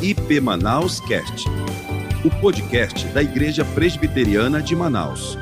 [0.00, 1.48] IP Manaus Cast,
[2.24, 5.36] o podcast da Igreja Presbiteriana de Manaus.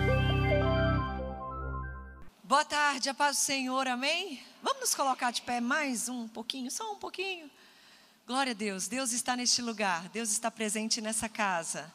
[2.43, 4.41] Boa tarde, a paz do Senhor, amém?
[4.63, 7.51] Vamos nos colocar de pé mais um pouquinho, só um pouquinho.
[8.27, 11.93] Glória a Deus, Deus está neste lugar, Deus está presente nessa casa.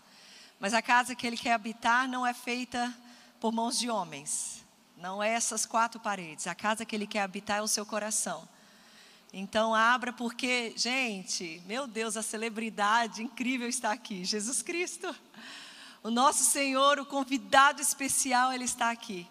[0.59, 2.93] Mas a casa que Ele quer habitar não é feita
[3.39, 4.64] por mãos de homens,
[4.98, 6.46] não é essas quatro paredes.
[6.46, 8.48] A casa que Ele quer habitar é o seu coração.
[9.34, 15.16] Então abra porque, gente, meu Deus, a celebridade incrível está aqui, Jesus Cristo.
[16.03, 19.25] O nosso Senhor, o convidado especial, ele está aqui.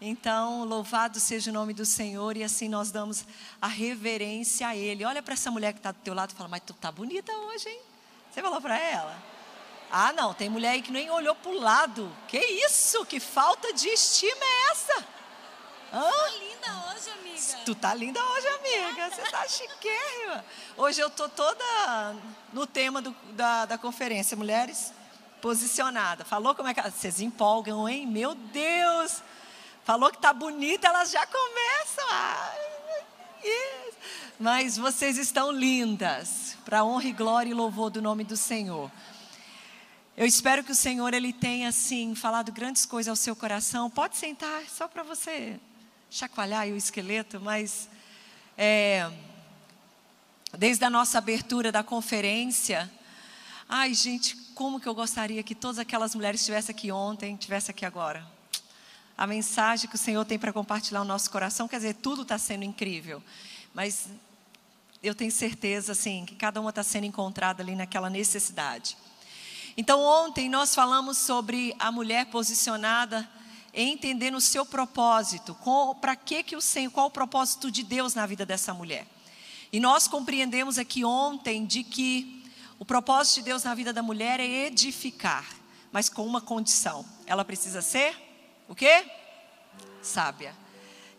[0.00, 3.24] Então, louvado seja o nome do Senhor e assim nós damos
[3.60, 5.04] a reverência a Ele.
[5.04, 7.30] Olha para essa mulher que está do teu lado e fala, mas tu tá bonita
[7.32, 7.80] hoje, hein?
[8.30, 9.22] Você falou para ela?
[9.90, 12.10] Ah, não, tem mulher aí que nem olhou para o lado.
[12.28, 13.04] Que isso?
[13.04, 15.06] Que falta de estima é essa?
[15.92, 16.08] Hã?
[16.08, 17.64] Tá linda hoje, amiga.
[17.64, 19.10] Tu tá linda hoje, amiga.
[19.10, 20.44] Você tá chiquérrima.
[20.76, 22.14] Hoje eu tô toda
[22.52, 24.36] no tema do, da, da conferência.
[24.36, 24.92] Mulheres
[25.40, 26.24] posicionada.
[26.24, 26.80] Falou como é que.
[26.80, 28.06] Vocês empolgam, hein?
[28.06, 29.22] Meu Deus!
[29.82, 32.04] Falou que tá bonita, elas já começam.
[32.10, 32.58] Ai,
[33.42, 33.94] yes.
[34.38, 36.56] Mas vocês estão lindas.
[36.64, 38.90] Para honra e glória e louvor do nome do Senhor.
[40.16, 43.90] Eu espero que o Senhor ele tenha assim falado grandes coisas ao seu coração.
[43.90, 45.58] Pode sentar, só para você
[46.10, 47.88] chacoalhar o esqueleto, mas
[48.58, 49.08] é,
[50.58, 52.90] desde a nossa abertura da conferência,
[53.68, 57.86] ai gente, como que eu gostaria que todas aquelas mulheres estivessem aqui ontem, estivessem aqui
[57.86, 58.26] agora.
[59.16, 62.36] A mensagem que o Senhor tem para compartilhar no nosso coração, quer dizer, tudo está
[62.38, 63.22] sendo incrível,
[63.72, 64.08] mas
[65.02, 68.96] eu tenho certeza, assim, que cada uma está sendo encontrada ali naquela necessidade.
[69.76, 73.26] Então, ontem nós falamos sobre a mulher posicionada
[73.74, 75.56] entendendo o seu propósito,
[76.00, 79.06] para que que o Senhor, qual o propósito de Deus na vida dessa mulher.
[79.72, 82.44] E nós compreendemos aqui ontem de que
[82.78, 85.46] o propósito de Deus na vida da mulher é edificar,
[85.92, 87.04] mas com uma condição.
[87.26, 88.16] Ela precisa ser
[88.68, 89.04] o quê?
[90.02, 90.54] Sábia.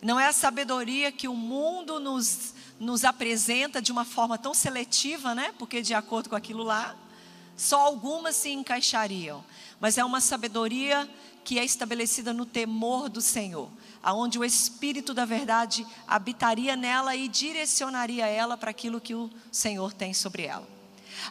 [0.01, 5.35] Não é a sabedoria que o mundo nos, nos apresenta de uma forma tão seletiva,
[5.35, 5.53] né?
[5.59, 6.95] Porque de acordo com aquilo lá,
[7.55, 9.43] só algumas se encaixariam.
[9.79, 11.07] Mas é uma sabedoria
[11.43, 13.69] que é estabelecida no temor do Senhor,
[14.01, 19.93] aonde o Espírito da verdade habitaria nela e direcionaria ela para aquilo que o Senhor
[19.93, 20.67] tem sobre ela.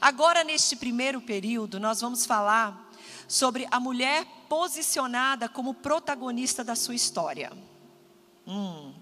[0.01, 2.91] Agora, neste primeiro período, nós vamos falar
[3.27, 7.53] sobre a mulher posicionada como protagonista da sua história.
[8.47, 8.93] Hum.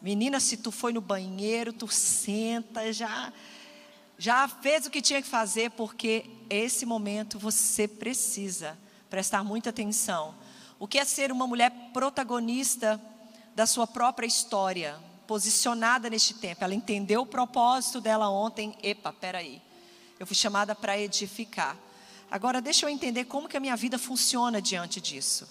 [0.00, 3.32] Menina, se tu foi no banheiro, tu senta, já
[4.18, 8.78] já fez o que tinha que fazer, porque esse momento você precisa
[9.12, 10.34] prestar muita atenção.
[10.78, 12.98] O que é ser uma mulher protagonista
[13.54, 16.64] da sua própria história, posicionada neste tempo?
[16.64, 18.74] Ela entendeu o propósito dela ontem.
[18.82, 19.60] Epa, peraí.
[20.18, 21.76] Eu fui chamada para edificar.
[22.30, 25.46] Agora deixa eu entender como que a minha vida funciona diante disso.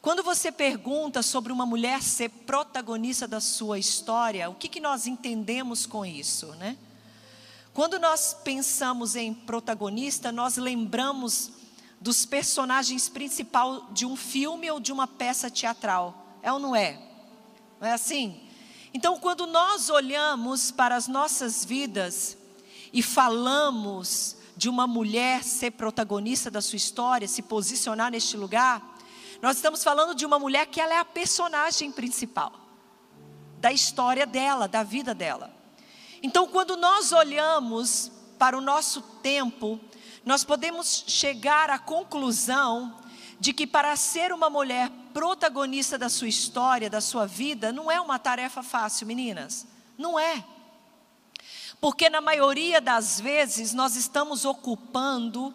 [0.00, 5.06] Quando você pergunta sobre uma mulher ser protagonista da sua história, o que, que nós
[5.06, 6.76] entendemos com isso, né?
[7.72, 11.61] Quando nós pensamos em protagonista, nós lembramos
[12.02, 16.36] dos personagens principais de um filme ou de uma peça teatral.
[16.42, 17.00] É ou não é?
[17.80, 18.40] Não é assim?
[18.92, 22.36] Então, quando nós olhamos para as nossas vidas
[22.92, 28.96] e falamos de uma mulher ser protagonista da sua história, se posicionar neste lugar,
[29.40, 32.52] nós estamos falando de uma mulher que ela é a personagem principal
[33.60, 35.54] da história dela, da vida dela.
[36.20, 39.78] Então, quando nós olhamos para o nosso tempo,
[40.24, 42.98] nós podemos chegar à conclusão
[43.40, 48.00] de que para ser uma mulher protagonista da sua história, da sua vida, não é
[48.00, 49.66] uma tarefa fácil, meninas.
[49.98, 50.44] Não é.
[51.80, 55.52] Porque na maioria das vezes nós estamos ocupando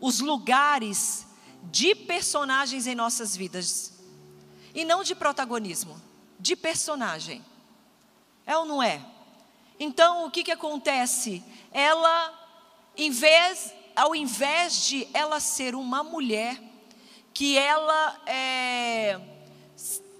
[0.00, 1.26] os lugares
[1.64, 3.92] de personagens em nossas vidas.
[4.74, 6.00] E não de protagonismo,
[6.40, 7.44] de personagem.
[8.46, 9.04] É ou não é?
[9.78, 11.44] Então o que, que acontece?
[11.70, 12.32] Ela,
[12.96, 16.62] em vez ao invés de ela ser uma mulher
[17.32, 19.18] que ela é,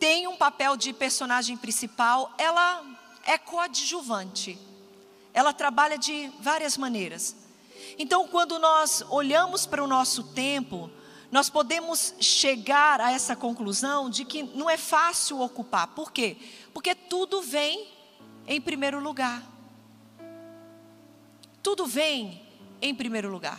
[0.00, 2.84] tem um papel de personagem principal, ela
[3.25, 4.58] é coadjuvante.
[5.34, 7.37] Ela trabalha de várias maneiras.
[7.99, 10.90] Então, quando nós olhamos para o nosso tempo,
[11.31, 15.88] nós podemos chegar a essa conclusão de que não é fácil ocupar.
[15.88, 16.37] Por quê?
[16.73, 17.88] Porque tudo vem
[18.46, 19.43] em primeiro lugar.
[21.62, 22.45] Tudo vem
[22.81, 23.58] em primeiro lugar.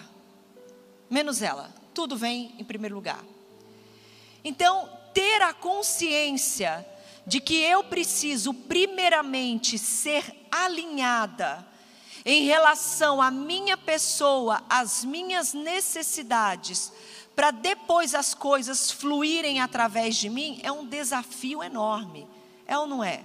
[1.10, 1.74] Menos ela.
[1.94, 3.24] Tudo vem em primeiro lugar.
[4.44, 6.86] Então, ter a consciência
[7.26, 11.66] de que eu preciso, primeiramente, ser alinhada
[12.26, 16.92] em relação à minha pessoa, às minhas necessidades,
[17.36, 22.28] para depois as coisas fluírem através de mim, é um desafio enorme.
[22.66, 23.24] É ou não é?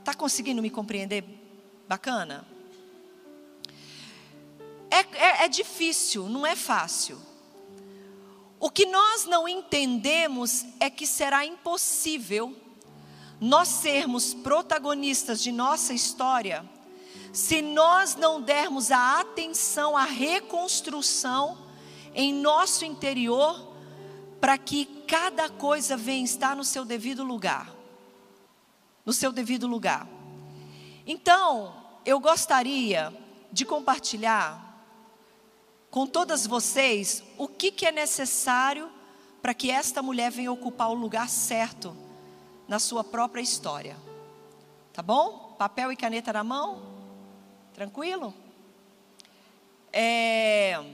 [0.00, 1.24] Está conseguindo me compreender?
[1.88, 2.53] Bacana?
[4.94, 7.20] É, é, é difícil, não é fácil.
[8.60, 12.56] O que nós não entendemos é que será impossível
[13.40, 16.64] nós sermos protagonistas de nossa história
[17.32, 21.58] se nós não dermos a atenção à reconstrução
[22.14, 23.74] em nosso interior,
[24.40, 27.74] para que cada coisa venha estar no seu devido lugar.
[29.04, 30.06] No seu devido lugar.
[31.04, 31.74] Então,
[32.06, 33.12] eu gostaria
[33.50, 34.63] de compartilhar
[35.94, 38.90] com todas vocês o que, que é necessário
[39.40, 41.96] para que esta mulher venha ocupar o lugar certo
[42.66, 43.96] na sua própria história.
[44.92, 45.54] Tá bom?
[45.56, 46.82] Papel e caneta na mão?
[47.72, 48.34] Tranquilo?
[49.92, 50.84] É,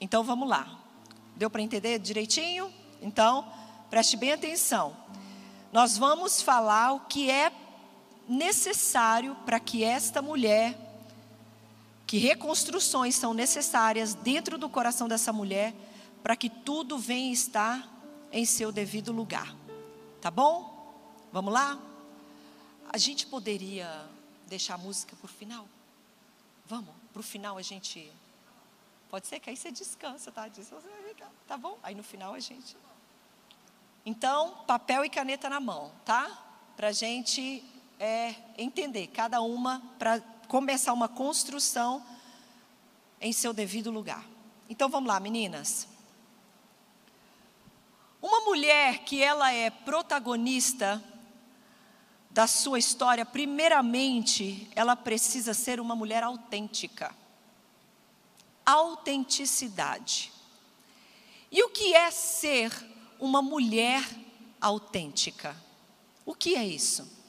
[0.00, 0.78] então vamos lá.
[1.34, 2.72] Deu para entender direitinho?
[3.02, 3.44] Então,
[3.90, 4.96] preste bem atenção.
[5.72, 7.50] Nós vamos falar o que é
[8.28, 10.78] necessário para que esta mulher,
[12.10, 15.72] que reconstruções são necessárias dentro do coração dessa mulher,
[16.24, 17.88] para que tudo venha estar
[18.32, 19.54] em seu devido lugar.
[20.20, 20.92] Tá bom?
[21.32, 21.78] Vamos lá?
[22.92, 24.08] A gente poderia
[24.48, 25.68] deixar a música o final?
[26.66, 28.12] Vamos, para o final a gente.
[29.08, 30.50] Pode ser que aí você descansa, tá?
[31.46, 31.78] Tá bom?
[31.80, 32.76] Aí no final a gente.
[34.04, 36.28] Então, papel e caneta na mão, tá?
[36.76, 37.62] Para a gente
[38.00, 40.20] é, entender, cada uma, para
[40.50, 42.04] começar uma construção
[43.20, 44.26] em seu devido lugar.
[44.68, 45.86] Então vamos lá, meninas.
[48.20, 51.00] Uma mulher que ela é protagonista
[52.30, 57.14] da sua história, primeiramente, ela precisa ser uma mulher autêntica.
[58.66, 60.32] Autenticidade.
[61.48, 62.72] E o que é ser
[63.20, 64.04] uma mulher
[64.60, 65.56] autêntica?
[66.26, 67.19] O que é isso?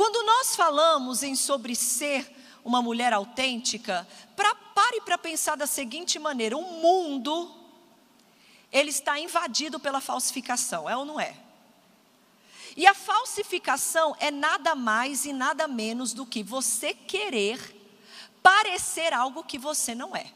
[0.00, 6.18] Quando nós falamos em sobre ser uma mulher autêntica, pra, pare para pensar da seguinte
[6.18, 7.54] maneira: o mundo
[8.72, 11.36] ele está invadido pela falsificação, é ou não é?
[12.74, 17.60] E a falsificação é nada mais e nada menos do que você querer
[18.42, 20.32] parecer algo que você não é.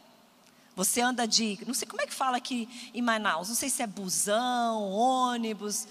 [0.77, 3.83] Você anda de, não sei como é que fala aqui em Manaus, não sei se
[3.83, 5.89] é busão, ônibus,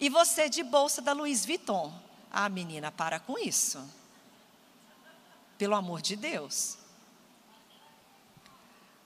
[0.00, 2.01] e você de bolsa da Louis Vuitton.
[2.34, 3.86] Ah, menina, para com isso.
[5.58, 6.78] Pelo amor de Deus.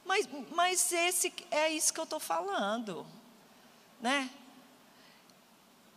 [0.04, 3.04] Mas, mas esse é isso que eu estou falando,
[4.00, 4.30] né?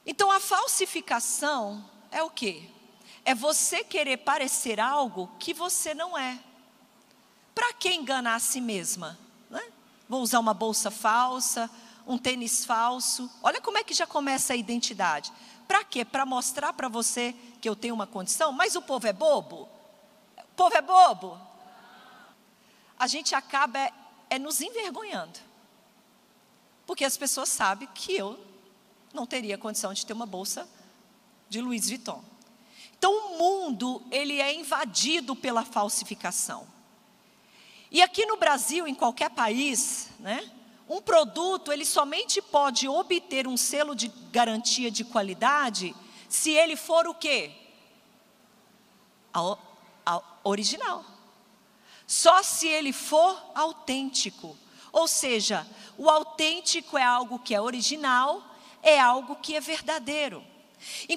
[0.04, 2.68] Então a falsificação é o quê?
[3.24, 6.40] É você querer parecer algo que você não é.
[7.54, 9.20] Para que enganar a si mesma?
[9.52, 9.62] Né?
[10.08, 11.70] Vou usar uma bolsa falsa,
[12.10, 13.30] um tênis falso.
[13.44, 15.32] Olha como é que já começa a identidade.
[15.68, 16.04] Para quê?
[16.04, 19.70] Para mostrar para você que eu tenho uma condição, mas o povo é bobo?
[20.36, 21.40] O povo é bobo?
[22.98, 23.94] A gente acaba é,
[24.32, 25.40] é nos envergonhando.
[26.88, 28.44] Porque as pessoas sabem que eu
[29.14, 30.68] não teria condição de ter uma bolsa
[31.48, 32.24] de Louis Vuitton.
[32.98, 36.68] Então o mundo, ele é invadido pela falsificação.
[37.92, 40.52] E aqui no Brasil, em qualquer país, né,
[40.90, 45.96] um produto, ele somente pode obter um selo de garantia de qualidade
[46.28, 47.52] se ele for o quê?
[49.34, 49.58] A,
[50.06, 51.06] a original.
[52.08, 54.58] Só se ele for autêntico.
[54.92, 55.66] Ou seja,
[55.98, 58.50] o autêntico é algo que é original
[58.82, 60.44] é algo que é verdadeiro.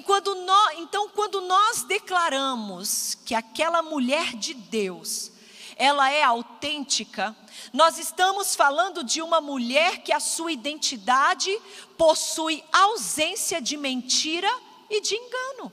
[0.05, 0.35] Quando
[0.77, 5.31] então, quando nós declaramos que aquela mulher de Deus,
[5.75, 7.35] ela é autêntica,
[7.71, 11.51] nós estamos falando de uma mulher que a sua identidade
[11.97, 14.49] possui ausência de mentira
[14.89, 15.71] e de engano.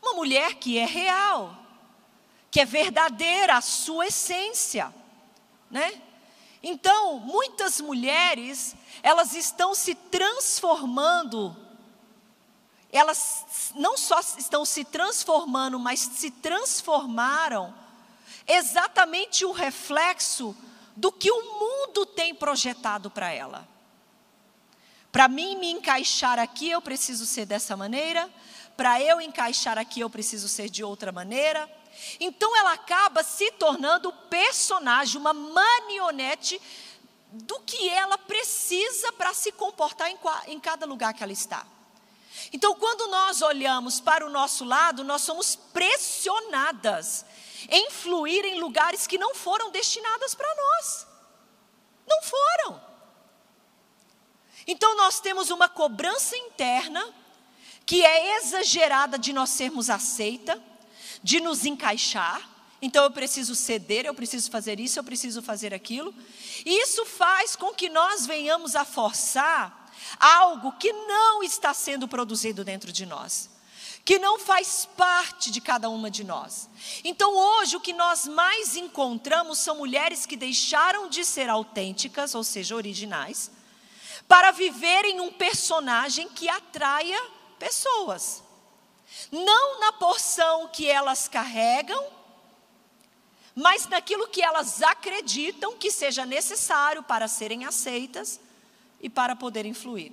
[0.00, 1.56] Uma mulher que é real,
[2.50, 4.94] que é verdadeira a sua essência,
[5.70, 6.02] né?
[6.62, 11.56] Então, muitas mulheres, elas estão se transformando,
[12.90, 17.85] elas não só estão se transformando, mas se transformaram
[18.46, 20.56] exatamente o reflexo
[20.94, 23.68] do que o mundo tem projetado para ela.
[25.10, 28.30] Para mim me encaixar aqui, eu preciso ser dessa maneira.
[28.76, 31.70] Para eu encaixar aqui, eu preciso ser de outra maneira.
[32.20, 36.60] Então ela acaba se tornando personagem, uma marionete
[37.32, 41.66] do que ela precisa para se comportar em, em cada lugar que ela está.
[42.52, 47.24] Então, quando nós olhamos para o nosso lado, nós somos pressionadas
[47.68, 51.06] em fluir em lugares que não foram destinados para nós.
[52.06, 52.82] Não foram.
[54.66, 57.14] Então, nós temos uma cobrança interna
[57.86, 60.60] que é exagerada de nós sermos aceita,
[61.22, 62.56] de nos encaixar.
[62.82, 66.12] Então eu preciso ceder, eu preciso fazer isso, eu preciso fazer aquilo.
[66.64, 72.64] E isso faz com que nós venhamos a forçar algo que não está sendo produzido
[72.64, 73.48] dentro de nós,
[74.06, 76.70] que não faz parte de cada uma de nós.
[77.02, 82.44] Então hoje o que nós mais encontramos são mulheres que deixaram de ser autênticas, ou
[82.44, 83.50] seja, originais,
[84.28, 87.20] para viverem um personagem que atraia
[87.58, 88.44] pessoas.
[89.32, 92.06] Não na porção que elas carregam,
[93.56, 98.38] mas naquilo que elas acreditam que seja necessário para serem aceitas
[99.00, 100.12] e para poderem fluir.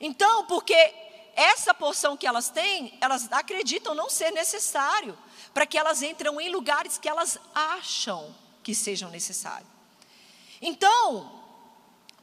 [0.00, 1.07] Então, porque
[1.38, 5.16] essa porção que elas têm, elas acreditam não ser necessário
[5.54, 9.70] para que elas entram em lugares que elas acham que sejam necessários.
[10.60, 11.40] Então,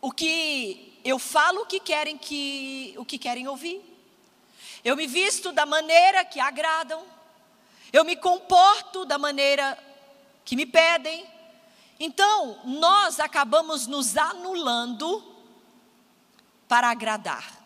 [0.02, 3.82] o que eu falo o que querem que o que querem ouvir.
[4.84, 7.02] Eu me visto da maneira que agradam.
[7.94, 9.82] Eu me comporto da maneira
[10.44, 11.26] que me pedem.
[11.98, 15.24] Então, nós acabamos nos anulando
[16.68, 17.65] para agradar.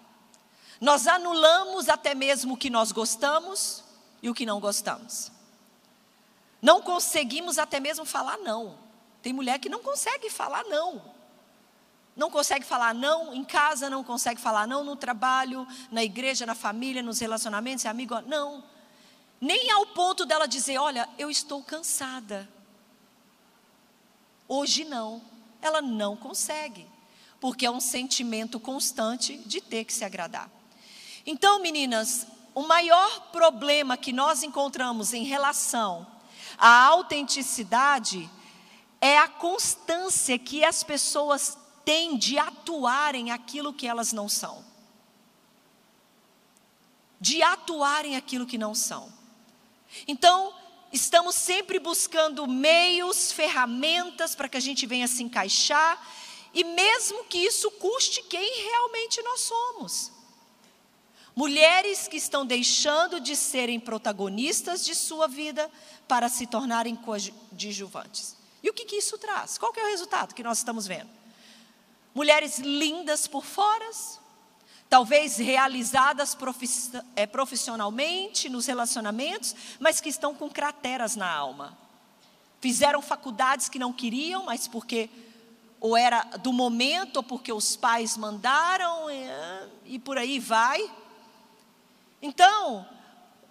[0.80, 3.84] Nós anulamos até mesmo o que nós gostamos
[4.22, 5.32] e o que não gostamos.
[6.62, 8.78] Não conseguimos até mesmo falar não.
[9.22, 11.20] Tem mulher que não consegue falar não
[12.20, 16.54] não consegue falar não em casa, não consegue falar não no trabalho, na igreja, na
[16.54, 18.62] família, nos relacionamentos, é amigo, não.
[19.40, 22.48] Nem ao ponto dela dizer, olha, eu estou cansada.
[24.50, 25.22] Hoje não.
[25.62, 26.86] Ela não consegue,
[27.40, 30.50] porque é um sentimento constante de ter que se agradar.
[31.32, 36.08] Então, meninas, o maior problema que nós encontramos em relação
[36.58, 38.28] à autenticidade
[39.00, 41.56] é a constância que as pessoas
[41.86, 44.66] têm de atuarem aquilo que elas não são.
[47.22, 49.14] De atuarem aquilo que não são.
[50.08, 50.52] Então,
[50.92, 56.04] estamos sempre buscando meios, ferramentas para que a gente venha se encaixar,
[56.56, 60.19] e mesmo que isso custe quem realmente nós somos.
[61.36, 65.70] Mulheres que estão deixando de serem protagonistas de sua vida
[66.08, 68.36] para se tornarem coadjuvantes.
[68.62, 69.58] E o que, que isso traz?
[69.58, 71.20] Qual é o resultado que nós estamos vendo?
[72.14, 73.90] mulheres lindas por fora,
[74.90, 76.38] talvez realizadas
[77.16, 81.78] é, profissionalmente nos relacionamentos, mas que estão com crateras na alma.
[82.60, 85.10] Fizeram faculdades que não queriam, mas porque
[85.80, 90.92] ou era do momento, ou porque os pais mandaram, e, e por aí vai.
[92.22, 92.88] Então,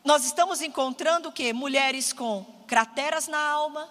[0.05, 1.53] nós estamos encontrando o que?
[1.53, 3.89] Mulheres com crateras na alma,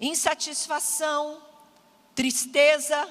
[0.00, 1.42] insatisfação,
[2.14, 3.08] tristeza,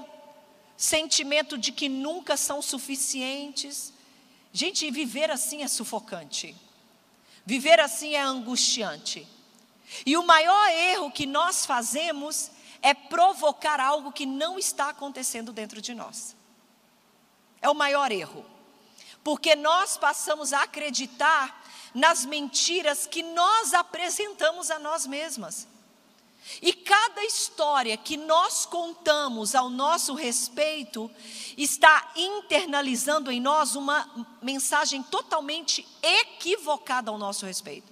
[0.78, 3.94] sentimento de que nunca são suficientes.
[4.52, 6.56] Gente, viver assim é sufocante.
[7.46, 9.28] Viver assim é angustiante.
[10.06, 12.50] E o maior erro que nós fazemos
[12.82, 16.36] é provocar algo que não está acontecendo dentro de nós.
[17.62, 18.46] É o maior erro.
[19.26, 21.64] Porque nós passamos a acreditar
[21.96, 25.68] nas mentiras que nós apresentamos a nós mesmas.
[26.62, 31.10] E cada história que nós contamos ao nosso respeito
[31.58, 34.08] está internalizando em nós uma
[34.44, 37.92] mensagem totalmente equivocada ao nosso respeito.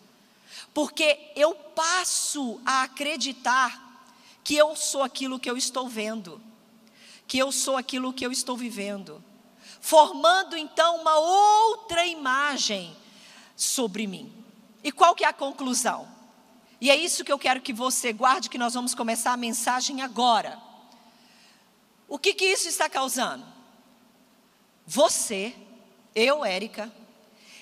[0.72, 4.06] Porque eu passo a acreditar
[4.44, 6.40] que eu sou aquilo que eu estou vendo,
[7.28, 9.24] que eu sou aquilo que eu estou vivendo,
[9.84, 12.96] formando então uma outra imagem
[13.54, 14.34] sobre mim.
[14.82, 16.08] E qual que é a conclusão?
[16.80, 20.02] E é isso que eu quero que você guarde, que nós vamos começar a mensagem
[20.02, 20.58] agora.
[22.08, 23.46] O que, que isso está causando?
[24.88, 25.54] Você,
[26.16, 26.90] eu, Érica,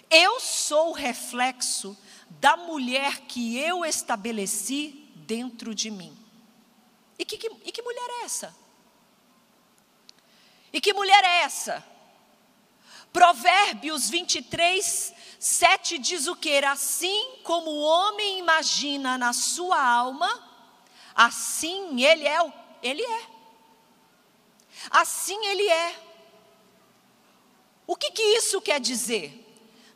[0.08, 1.98] eu sou o reflexo
[2.30, 6.16] da mulher que eu estabeleci dentro de mim.
[7.18, 8.56] E que, que, e que mulher é essa?
[10.72, 11.90] E que mulher é essa?
[13.12, 16.56] Provérbios 23, 7 diz o que?
[16.63, 20.30] Assim como o homem imagina na sua alma,
[21.13, 23.27] assim ele é, ele é.
[24.89, 25.96] Assim ele é.
[27.86, 29.38] O que, que isso quer dizer?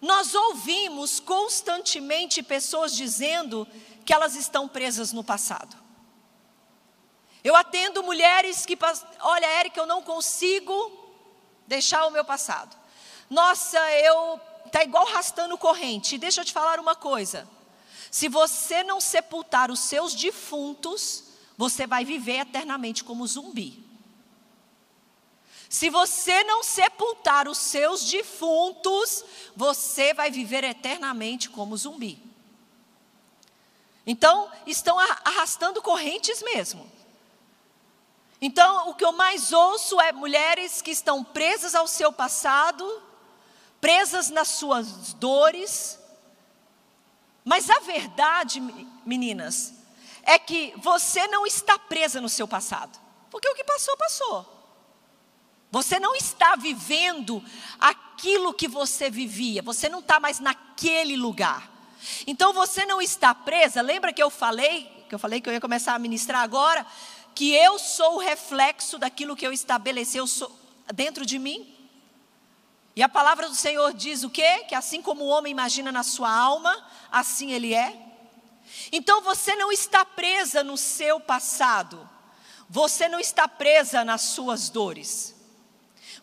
[0.01, 3.67] Nós ouvimos constantemente pessoas dizendo
[4.05, 5.75] que elas estão presas no passado.
[7.43, 8.77] Eu atendo mulheres que,
[9.21, 10.91] olha, Érica, eu não consigo
[11.67, 12.75] deixar o meu passado.
[13.29, 14.39] Nossa, eu
[14.71, 16.17] tá igual arrastando corrente.
[16.17, 17.47] Deixa eu te falar uma coisa.
[18.11, 21.23] Se você não sepultar os seus defuntos,
[21.57, 23.83] você vai viver eternamente como zumbi.
[25.69, 32.21] Se você não sepultar os seus defuntos, você vai viver eternamente como zumbi.
[34.05, 36.89] Então, estão arrastando correntes mesmo.
[38.39, 42.85] Então, o que eu mais ouço é mulheres que estão presas ao seu passado,
[43.85, 45.99] presas nas suas dores.
[47.43, 48.59] Mas a verdade,
[49.05, 49.75] meninas,
[50.23, 52.99] é que você não está presa no seu passado,
[53.29, 54.55] porque o que passou, passou.
[55.69, 57.45] Você não está vivendo
[57.79, 61.71] aquilo que você vivia, você não está mais naquele lugar.
[62.25, 63.83] Então você não está presa.
[63.83, 66.83] Lembra que eu falei, que eu falei que eu ia começar a ministrar agora,
[67.35, 70.51] que eu sou o reflexo daquilo que eu estabeleci eu sou,
[70.91, 71.74] dentro de mim?
[72.95, 74.63] E a palavra do Senhor diz o quê?
[74.69, 77.93] Que assim como o homem imagina na sua alma, assim ele é.
[78.91, 82.09] Então você não está presa no seu passado.
[82.69, 85.35] Você não está presa nas suas dores.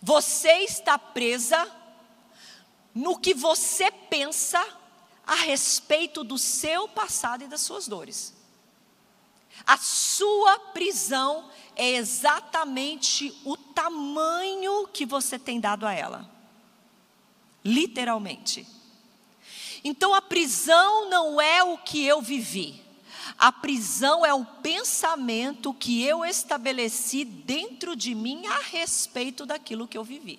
[0.00, 1.70] Você está presa
[2.94, 4.64] no que você pensa
[5.26, 8.34] a respeito do seu passado e das suas dores.
[9.66, 16.31] A sua prisão é exatamente o tamanho que você tem dado a ela.
[17.64, 18.66] Literalmente.
[19.84, 22.82] Então a prisão não é o que eu vivi.
[23.38, 29.96] A prisão é o pensamento que eu estabeleci dentro de mim a respeito daquilo que
[29.96, 30.38] eu vivi.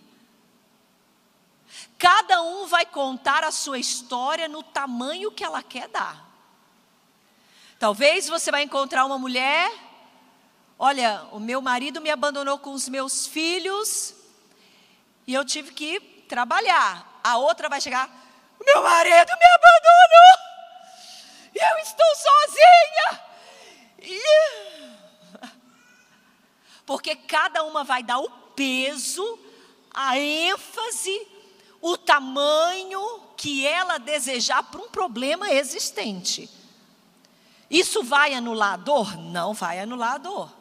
[1.97, 6.29] Cada um vai contar a sua história no tamanho que ela quer dar.
[7.79, 9.71] Talvez você vai encontrar uma mulher,
[10.79, 14.13] olha, o meu marido me abandonou com os meus filhos
[15.27, 17.19] e eu tive que trabalhar.
[17.23, 18.09] A outra vai chegar,
[18.59, 20.53] meu marido me abandonou
[21.53, 23.21] eu estou sozinha.
[26.85, 29.39] Porque cada uma vai dar o peso,
[29.93, 31.27] a ênfase
[31.81, 36.49] o tamanho que ela desejar para um problema existente.
[37.69, 39.17] Isso vai anular a dor?
[39.17, 40.51] Não vai anular a dor.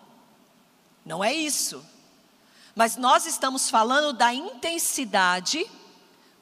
[1.04, 1.84] Não é isso.
[2.74, 5.66] Mas nós estamos falando da intensidade,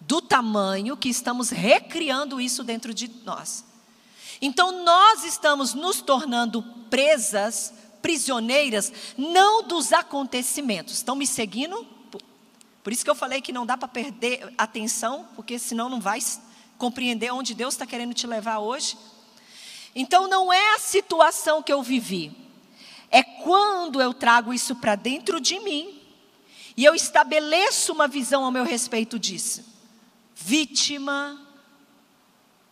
[0.01, 3.65] do tamanho que estamos recriando isso dentro de nós.
[4.41, 10.95] Então nós estamos nos tornando presas, prisioneiras, não dos acontecimentos.
[10.95, 11.87] Estão me seguindo?
[12.83, 16.21] Por isso que eu falei que não dá para perder atenção, porque senão não vai
[16.79, 18.97] compreender onde Deus está querendo te levar hoje.
[19.95, 22.35] Então não é a situação que eu vivi,
[23.11, 26.00] é quando eu trago isso para dentro de mim
[26.81, 29.63] e eu estabeleço uma visão ao meu respeito disso.
[30.35, 31.39] Vítima,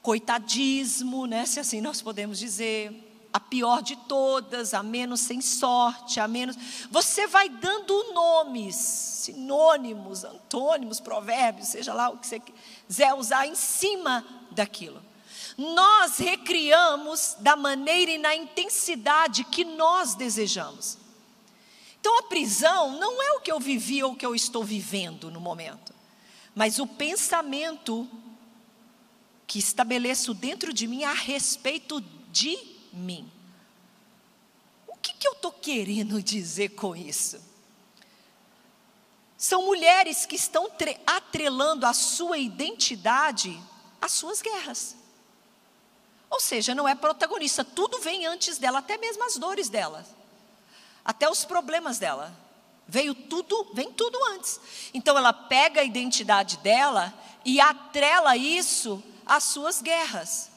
[0.01, 6.21] coitadismo, né, se assim nós podemos dizer, a pior de todas, a menos sem sorte,
[6.21, 6.57] a menos.
[6.90, 13.55] Você vai dando nomes, sinônimos, antônimos, provérbios, seja lá o que você quiser usar em
[13.55, 15.03] cima daquilo.
[15.59, 20.97] Nós recriamos da maneira e na intensidade que nós desejamos.
[22.09, 25.31] Então a prisão não é o que eu vivi ou o que eu estou vivendo
[25.31, 25.94] no momento,
[26.55, 28.09] mas o pensamento
[29.47, 32.01] que estabeleço dentro de mim a respeito
[32.33, 32.57] de
[32.94, 33.31] mim.
[34.87, 37.38] O que, que eu estou querendo dizer com isso?
[39.37, 40.66] São mulheres que estão
[41.07, 43.61] atrelando a sua identidade
[44.01, 44.97] às suas guerras.
[46.31, 50.07] Ou seja, não é protagonista, tudo vem antes dela, até mesmo as dores dela,
[51.05, 52.37] até os problemas dela.
[52.87, 54.61] Veio tudo, vem tudo antes.
[54.95, 57.13] Então ela pega a identidade dela
[57.45, 60.51] e atrela isso às suas guerras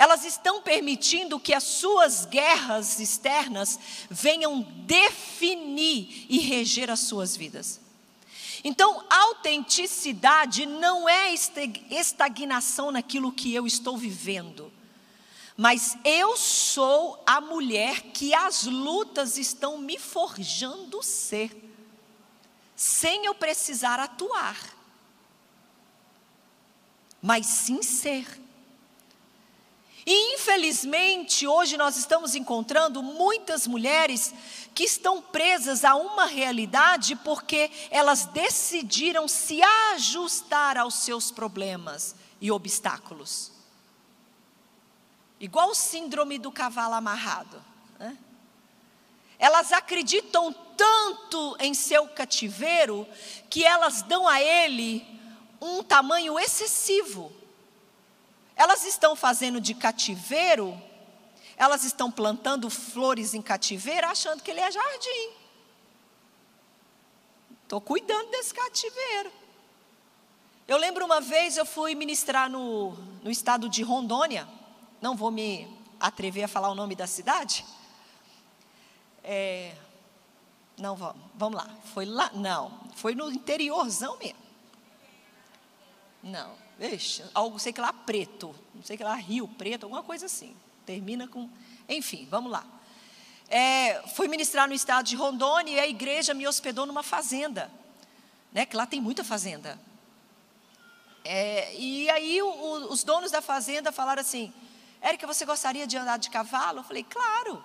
[0.00, 7.78] elas estão permitindo que as suas guerras externas venham definir e reger as suas vidas.
[8.64, 11.34] Então, autenticidade não é
[11.90, 14.72] estagnação naquilo que eu estou vivendo,
[15.60, 21.54] mas eu sou a mulher que as lutas estão me forjando ser,
[22.74, 24.56] sem eu precisar atuar,
[27.20, 28.40] mas sim ser.
[30.06, 34.32] E infelizmente, hoje nós estamos encontrando muitas mulheres
[34.74, 39.60] que estão presas a uma realidade porque elas decidiram se
[39.92, 43.49] ajustar aos seus problemas e obstáculos.
[45.40, 47.64] Igual o síndrome do cavalo amarrado.
[47.98, 48.16] Né?
[49.38, 53.08] Elas acreditam tanto em seu cativeiro
[53.48, 55.06] que elas dão a ele
[55.58, 57.32] um tamanho excessivo.
[58.54, 60.78] Elas estão fazendo de cativeiro,
[61.56, 65.30] elas estão plantando flores em cativeiro, achando que ele é jardim.
[67.62, 69.32] Estou cuidando desse cativeiro.
[70.68, 74.46] Eu lembro uma vez eu fui ministrar no, no estado de Rondônia,
[75.00, 77.64] não vou me atrever a falar o nome da cidade.
[79.22, 79.74] É,
[80.78, 81.68] não, vamos, vamos lá.
[81.92, 84.38] Foi lá, não, foi no interiorzão mesmo.
[86.22, 90.26] Não, deixa, algo, sei que lá, preto, não sei que lá, Rio Preto, alguma coisa
[90.26, 90.54] assim.
[90.84, 91.48] Termina com,
[91.88, 92.64] enfim, vamos lá.
[93.48, 97.70] É, fui ministrar no estado de Rondônia e a igreja me hospedou numa fazenda,
[98.52, 98.64] né?
[98.64, 99.78] Que lá tem muita fazenda.
[101.24, 104.52] É, e aí o, o, os donos da fazenda falaram assim:
[105.00, 106.80] Érica, você gostaria de andar de cavalo?
[106.80, 107.64] Eu falei, claro.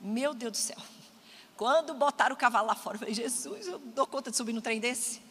[0.00, 0.76] Meu Deus do céu.
[1.56, 4.62] Quando botaram o cavalo lá fora, eu falei, Jesus, eu dou conta de subir no
[4.62, 5.22] trem desse?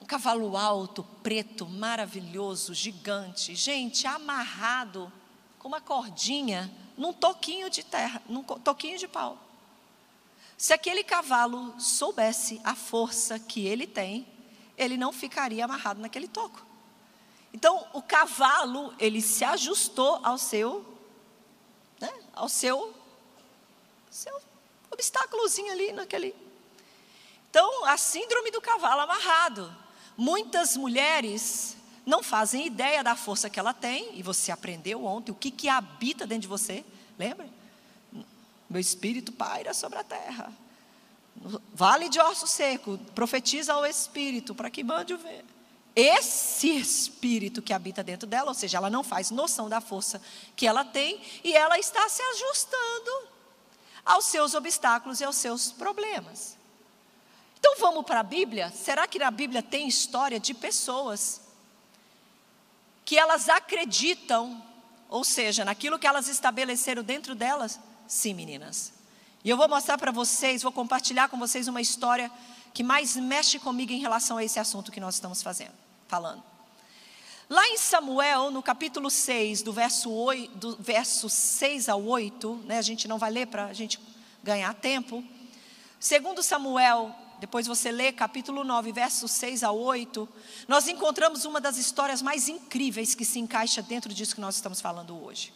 [0.00, 3.54] Um cavalo alto, preto, maravilhoso, gigante.
[3.54, 5.10] Gente, amarrado
[5.58, 9.38] com uma cordinha num toquinho de terra, num toquinho de pau.
[10.56, 14.26] Se aquele cavalo soubesse a força que ele tem,
[14.76, 16.64] ele não ficaria amarrado naquele toco.
[17.54, 20.84] Então, o cavalo, ele se ajustou ao seu,
[22.00, 22.92] né, ao seu,
[24.10, 24.36] seu
[24.90, 26.34] obstáculozinho ali naquele.
[27.48, 29.72] Então, a síndrome do cavalo amarrado.
[30.16, 35.36] Muitas mulheres não fazem ideia da força que ela tem, e você aprendeu ontem o
[35.36, 36.84] que, que habita dentro de você,
[37.16, 37.48] lembra?
[38.68, 40.52] Meu espírito paira sobre a terra.
[41.72, 45.44] Vale de osso seco, profetiza ao espírito para que mande o ver
[45.96, 50.20] esse espírito que habita dentro dela, ou seja, ela não faz noção da força
[50.56, 53.28] que ela tem e ela está se ajustando
[54.04, 56.56] aos seus obstáculos e aos seus problemas.
[57.58, 58.70] Então vamos para a Bíblia?
[58.70, 61.40] Será que na Bíblia tem história de pessoas
[63.04, 64.62] que elas acreditam,
[65.08, 67.78] ou seja, naquilo que elas estabeleceram dentro delas?
[68.08, 68.92] Sim, meninas.
[69.44, 72.30] E eu vou mostrar para vocês, vou compartilhar com vocês uma história
[72.72, 76.42] que mais mexe comigo em relação a esse assunto que nós estamos fazendo falando.
[77.48, 82.78] Lá em Samuel, no capítulo 6, do verso, 8, do verso 6 ao 8, né,
[82.78, 84.00] a gente não vai ler para a gente
[84.42, 85.22] ganhar tempo.
[86.00, 90.26] Segundo Samuel, depois você lê capítulo 9, versos 6 a 8,
[90.66, 94.80] nós encontramos uma das histórias mais incríveis que se encaixa dentro disso que nós estamos
[94.80, 95.52] falando hoje.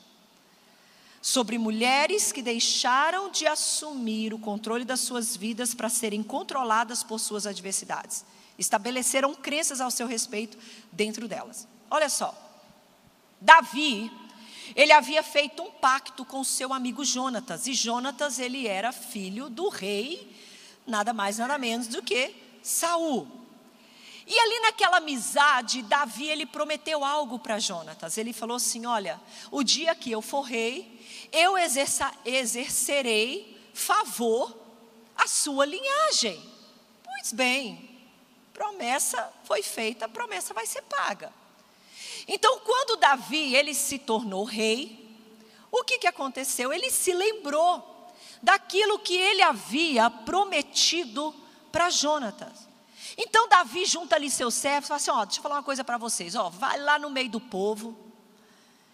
[1.22, 7.18] Sobre mulheres que deixaram de assumir o controle das suas vidas para serem controladas por
[7.18, 8.24] suas adversidades
[8.58, 10.58] estabeleceram crenças ao seu respeito
[10.90, 11.66] dentro delas.
[11.90, 12.34] Olha só,
[13.40, 14.10] Davi,
[14.74, 19.68] ele havia feito um pacto com seu amigo Jonatas, e Jonatas ele era filho do
[19.68, 20.36] rei,
[20.86, 23.38] nada mais nada menos do que Saul.
[24.26, 28.18] E ali naquela amizade, Davi ele prometeu algo para Jonatas.
[28.18, 29.18] Ele falou assim: Olha,
[29.50, 31.00] o dia que eu for rei,
[31.32, 34.54] eu exerça, exercerei favor
[35.16, 36.38] à sua linhagem.
[37.02, 37.87] Pois bem,
[38.58, 41.32] promessa foi feita, a promessa vai ser paga.
[42.26, 45.16] Então, quando Davi ele se tornou rei,
[45.70, 46.72] o que, que aconteceu?
[46.72, 48.10] Ele se lembrou
[48.42, 51.32] daquilo que ele havia prometido
[51.70, 52.66] para Jonatas.
[53.16, 55.84] Então Davi junta ali seus servos e fala assim: ó, deixa eu falar uma coisa
[55.84, 57.96] para vocês, ó, vai lá no meio do povo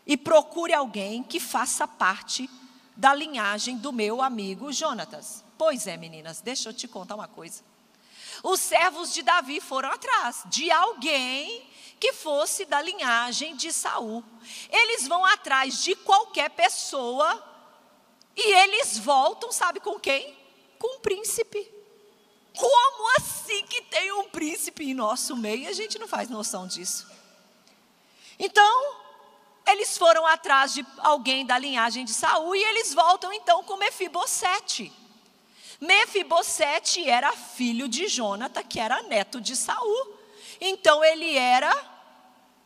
[0.06, 2.48] e procure alguém que faça parte
[2.96, 5.44] da linhagem do meu amigo Jonatas.
[5.58, 7.62] Pois é, meninas, deixa eu te contar uma coisa
[8.42, 11.66] os servos de Davi foram atrás de alguém
[12.00, 14.24] que fosse da linhagem de Saul.
[14.70, 17.42] Eles vão atrás de qualquer pessoa
[18.36, 20.36] e eles voltam, sabe com quem?
[20.78, 21.72] Com um príncipe.
[22.56, 25.68] Como assim que tem um príncipe em nosso meio?
[25.68, 27.06] A gente não faz noção disso.
[28.38, 29.04] Então,
[29.66, 34.92] eles foram atrás de alguém da linhagem de Saul e eles voltam então com Mefibosete.
[35.80, 40.18] Mefibosete era filho de Jonathan, que era neto de Saul.
[40.60, 41.72] Então ele era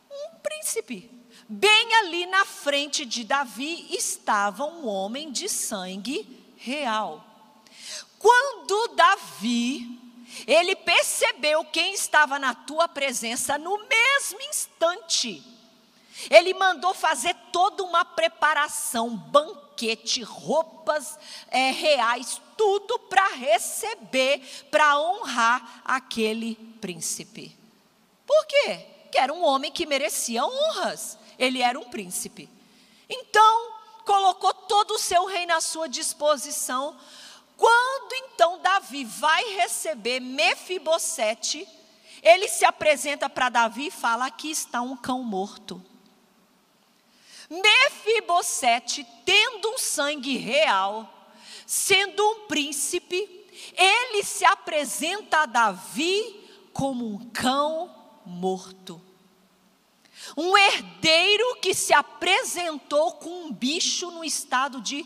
[0.09, 1.09] um príncipe.
[1.47, 7.25] Bem ali na frente de Davi estava um homem de sangue real.
[8.19, 9.99] Quando Davi,
[10.45, 15.43] ele percebeu quem estava na tua presença no mesmo instante,
[16.29, 21.17] ele mandou fazer toda uma preparação, banquete, roupas
[21.49, 27.55] é, reais, tudo para receber, para honrar aquele príncipe.
[28.25, 28.85] Por quê?
[29.11, 31.17] Que era um homem que merecia honras.
[31.37, 32.49] Ele era um príncipe.
[33.09, 33.73] Então,
[34.05, 36.97] colocou todo o seu reino à sua disposição.
[37.55, 41.67] Quando então Davi vai receber Mefibosete,
[42.21, 45.83] ele se apresenta para Davi e fala: Aqui está um cão morto.
[47.49, 51.11] Mefibosete, tendo um sangue real,
[51.65, 53.17] sendo um príncipe,
[53.75, 57.93] ele se apresenta a Davi como um cão
[58.25, 59.01] morto.
[60.37, 65.05] Um herdeiro que se apresentou com um bicho no estado de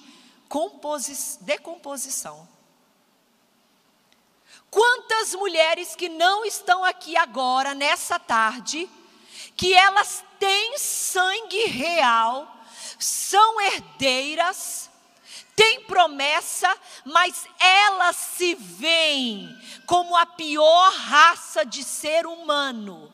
[1.41, 2.47] decomposição.
[4.69, 8.89] Quantas mulheres que não estão aqui agora, nessa tarde,
[9.55, 12.47] que elas têm sangue real,
[12.99, 14.89] são herdeiras,
[15.55, 23.13] têm promessa, mas elas se veem como a pior raça de ser humano.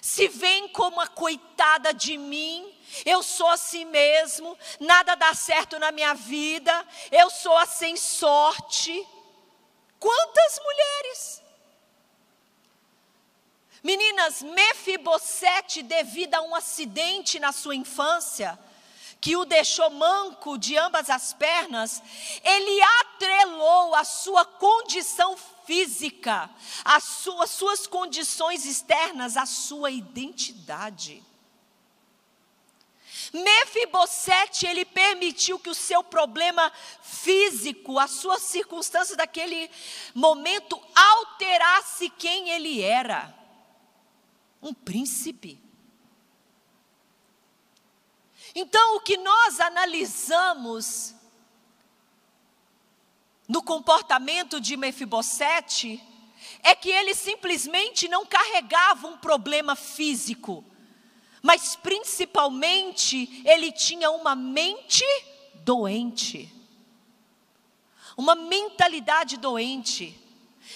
[0.00, 2.72] Se veem como a coitada de mim,
[3.04, 9.06] eu sou assim mesmo, nada dá certo na minha vida, eu sou a sem sorte.
[9.98, 11.41] Quantas mulheres?
[13.82, 18.58] Meninas, Mefibosete, devido a um acidente na sua infância,
[19.20, 22.02] que o deixou manco de ambas as pernas,
[22.44, 26.50] ele atrelou a sua condição física,
[26.84, 31.22] as suas, suas condições externas, à sua identidade.
[33.32, 36.70] Mefibosete, ele permitiu que o seu problema
[37.02, 39.70] físico, as suas circunstâncias daquele
[40.14, 43.41] momento alterasse quem ele era.
[44.62, 45.60] Um príncipe.
[48.54, 51.14] Então, o que nós analisamos
[53.48, 56.02] no comportamento de Mefibosete
[56.62, 60.64] é que ele simplesmente não carregava um problema físico,
[61.42, 65.04] mas principalmente ele tinha uma mente
[65.56, 66.52] doente,
[68.16, 70.18] uma mentalidade doente,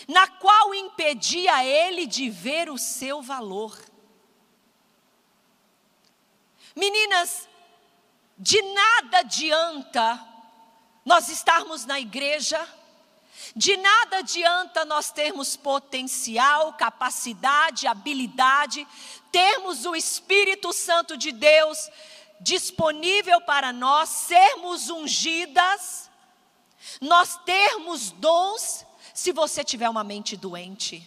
[0.09, 3.79] na qual impedia ele de ver o seu valor.
[6.75, 7.49] Meninas,
[8.39, 10.23] de nada adianta
[11.05, 12.67] nós estarmos na igreja,
[13.55, 18.87] de nada adianta nós termos potencial, capacidade, habilidade,
[19.31, 21.91] termos o Espírito Santo de Deus
[22.41, 26.11] disponível para nós, sermos ungidas,
[27.01, 28.86] nós termos dons,
[29.17, 31.03] se você tiver uma mente doente.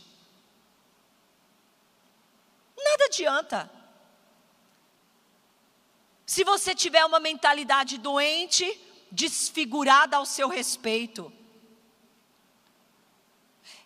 [2.76, 3.72] Nada adianta.
[6.26, 8.66] Se você tiver uma mentalidade doente,
[9.12, 11.32] desfigurada ao seu respeito,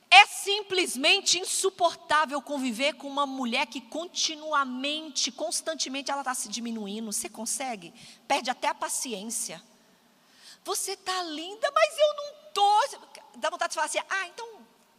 [0.10, 7.12] é simplesmente insuportável conviver com uma mulher que continuamente, constantemente, ela está se diminuindo.
[7.12, 7.94] Você consegue?
[8.26, 9.62] Perde até a paciência.
[10.64, 13.13] Você está linda, mas eu não estou.
[13.36, 14.48] Dá vontade de falar assim: ah, então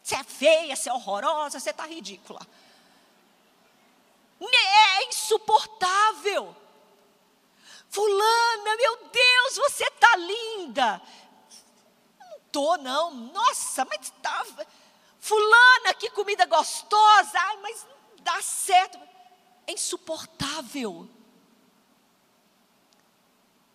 [0.03, 2.41] você é feia, você é horrorosa, você está ridícula.
[4.95, 6.55] É insuportável.
[7.89, 11.01] Fulana, meu Deus, você está linda.
[12.19, 13.11] Não estou, não.
[13.13, 14.65] Nossa, mas estava.
[14.65, 14.71] Tá...
[15.21, 17.39] Fulana, que comida gostosa.
[17.39, 18.99] Ai, mas não dá certo.
[19.67, 21.09] É insuportável.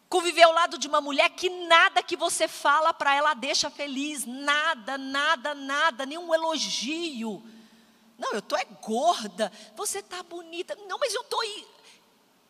[0.10, 4.26] Conviver ao lado de uma mulher que nada que você fala para ela deixa feliz.
[4.26, 7.43] Nada, nada, nada, nenhum elogio.
[8.17, 9.52] Não, eu estou é gorda.
[9.76, 10.76] Você está bonita.
[10.88, 11.39] Não, mas eu estou.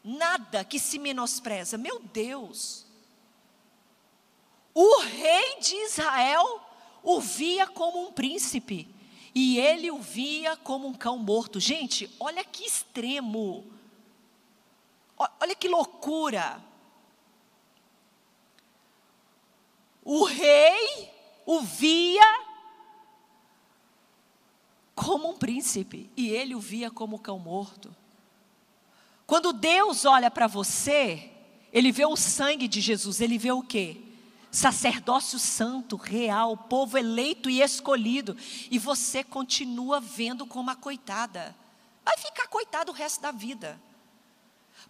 [0.02, 1.78] Nada que se menospreza.
[1.78, 2.86] Meu Deus.
[4.74, 6.62] O rei de Israel
[7.04, 8.88] o via como um príncipe
[9.36, 11.60] e ele o via como um cão morto.
[11.60, 13.66] Gente, olha que extremo.
[15.18, 16.69] Olha que loucura.
[20.12, 21.08] O rei
[21.46, 22.44] o via
[24.96, 27.96] como um príncipe e ele o via como cão morto.
[29.28, 31.30] Quando Deus olha para você,
[31.72, 34.02] ele vê o sangue de Jesus, ele vê o quê?
[34.52, 38.36] sacerdócio santo, real, povo eleito e escolhido,
[38.72, 41.56] e você continua vendo como uma coitada.
[42.04, 43.80] Vai ficar coitado o resto da vida.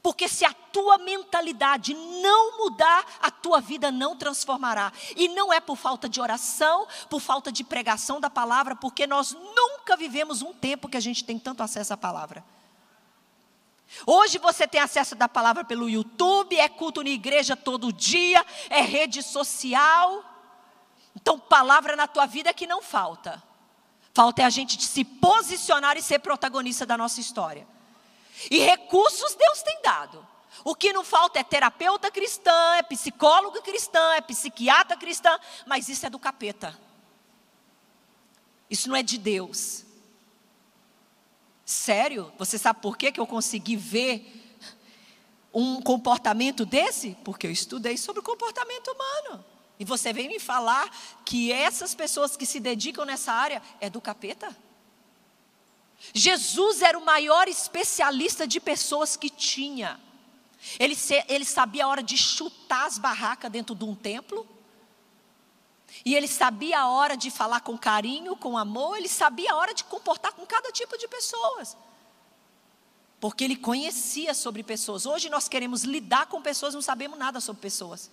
[0.01, 4.93] Porque se a tua mentalidade não mudar, a tua vida não transformará.
[5.15, 9.33] E não é por falta de oração, por falta de pregação da palavra, porque nós
[9.33, 12.43] nunca vivemos um tempo que a gente tem tanto acesso à palavra.
[14.05, 18.81] Hoje você tem acesso da palavra pelo YouTube, é culto na igreja todo dia, é
[18.81, 20.23] rede social.
[21.15, 23.43] Então, palavra na tua vida é que não falta.
[24.13, 27.67] Falta é a gente se posicionar e ser protagonista da nossa história.
[28.49, 30.27] E recursos Deus tem dado.
[30.63, 36.05] O que não falta é terapeuta cristã, é psicólogo cristã, é psiquiatra cristã, mas isso
[36.05, 36.77] é do capeta.
[38.69, 39.85] Isso não é de Deus.
[41.65, 42.31] Sério?
[42.37, 44.57] Você sabe por que, que eu consegui ver
[45.53, 47.15] um comportamento desse?
[47.23, 49.45] Porque eu estudei sobre o comportamento humano.
[49.79, 50.89] E você vem me falar
[51.23, 54.55] que essas pessoas que se dedicam nessa área é do capeta?
[56.13, 59.99] Jesus era o maior especialista de pessoas que tinha.
[60.79, 64.47] Ele, ele sabia a hora de chutar as barracas dentro de um templo.
[66.05, 68.97] E ele sabia a hora de falar com carinho, com amor.
[68.97, 71.75] Ele sabia a hora de comportar com cada tipo de pessoas.
[73.19, 75.05] Porque ele conhecia sobre pessoas.
[75.05, 78.09] Hoje nós queremos lidar com pessoas, não sabemos nada sobre pessoas.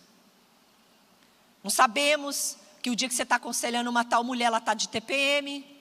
[1.62, 4.88] Não sabemos que o dia que você está aconselhando uma tal mulher, ela está de
[4.88, 5.75] TPM.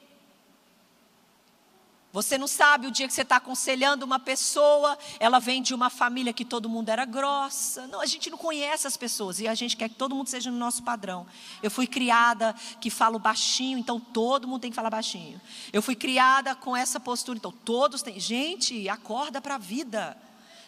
[2.16, 5.90] Você não sabe o dia que você está aconselhando uma pessoa, ela vem de uma
[5.90, 7.88] família que todo mundo era grossa.
[7.88, 10.50] Não, a gente não conhece as pessoas e a gente quer que todo mundo seja
[10.50, 11.28] no nosso padrão.
[11.62, 15.42] Eu fui criada que falo baixinho, então todo mundo tem que falar baixinho.
[15.74, 18.18] Eu fui criada com essa postura, então todos têm.
[18.18, 20.18] Gente, acorda para a vida.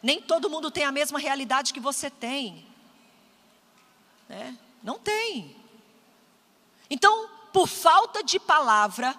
[0.03, 2.67] Nem todo mundo tem a mesma realidade que você tem.
[4.27, 4.57] Né?
[4.83, 5.55] Não tem.
[6.89, 9.15] Então, por falta de palavra,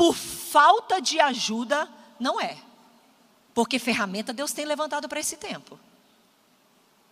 [0.00, 1.86] por falta de ajuda,
[2.18, 2.56] não é.
[3.52, 5.78] Porque ferramenta Deus tem levantado para esse tempo.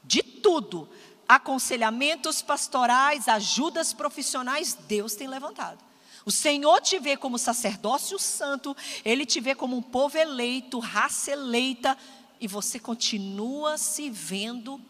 [0.02, 0.88] De tudo,
[1.28, 5.78] aconselhamentos pastorais, ajudas profissionais, Deus tem levantado.
[6.24, 8.74] O Senhor te vê como sacerdócio santo,
[9.04, 11.94] Ele te vê como um povo eleito, raça eleita,
[12.40, 14.80] e você continua se vendo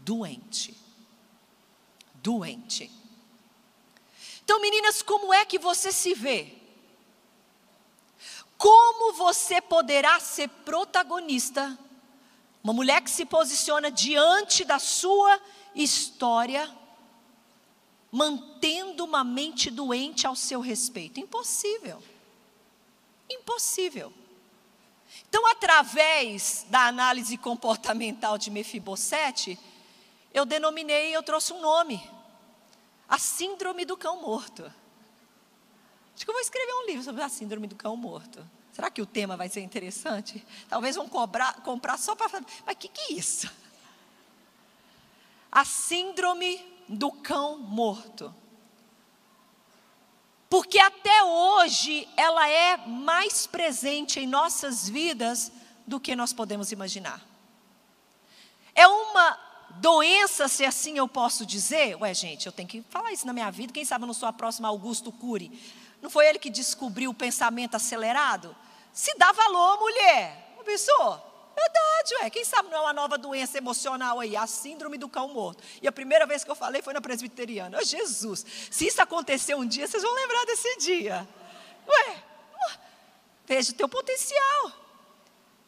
[0.00, 0.76] doente.
[2.16, 2.90] Doente.
[4.44, 6.55] Então, meninas, como é que você se vê?
[8.58, 11.78] Como você poderá ser protagonista?
[12.62, 15.40] Uma mulher que se posiciona diante da sua
[15.74, 16.68] história,
[18.10, 21.20] mantendo uma mente doente ao seu respeito.
[21.20, 22.02] Impossível.
[23.28, 24.12] Impossível.
[25.28, 29.58] Então, através da análise comportamental de Mefibosete,
[30.32, 32.02] eu denominei, eu trouxe um nome:
[33.08, 34.72] a síndrome do cão morto.
[36.16, 38.42] Acho que eu vou escrever um livro sobre a síndrome do cão morto.
[38.72, 40.42] Será que o tema vai ser interessante?
[40.66, 43.50] Talvez vão cobrar, comprar só para mas o que, que é isso?
[45.52, 48.34] A síndrome do cão morto.
[50.48, 55.52] Porque até hoje ela é mais presente em nossas vidas
[55.86, 57.22] do que nós podemos imaginar.
[58.74, 59.38] É uma
[59.80, 61.94] doença, se assim eu posso dizer.
[61.96, 63.72] Ué, gente, eu tenho que falar isso na minha vida.
[63.72, 65.50] Quem sabe eu não sou a próxima Augusto Cury.
[66.00, 68.54] Não foi ele que descobriu o pensamento acelerado?
[68.92, 70.52] Se dá valor, mulher.
[70.54, 71.22] Uma pessoa.
[71.56, 72.30] Verdade, ué.
[72.30, 75.62] Quem sabe não é uma nova doença emocional aí, a síndrome do cão morto.
[75.80, 77.78] E a primeira vez que eu falei foi na presbiteriana.
[77.80, 81.26] Oh, Jesus, se isso acontecer um dia, vocês vão lembrar desse dia.
[81.88, 82.22] Ué,
[83.46, 84.72] veja o teu potencial.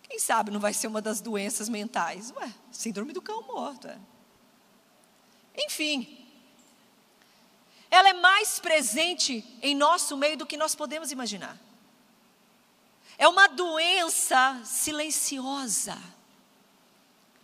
[0.02, 2.32] Quem sabe não vai ser uma das doenças mentais?
[2.36, 3.88] Ué, síndrome do cão morto.
[3.88, 3.98] É.
[5.56, 6.17] Enfim,
[7.90, 11.58] ela é mais presente em nosso meio do que nós podemos imaginar.
[13.16, 15.98] É uma doença silenciosa,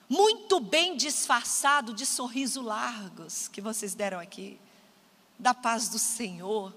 [0.08, 4.60] muito bem disfarçado de sorriso largos que vocês deram aqui,
[5.38, 6.72] da paz do Senhor,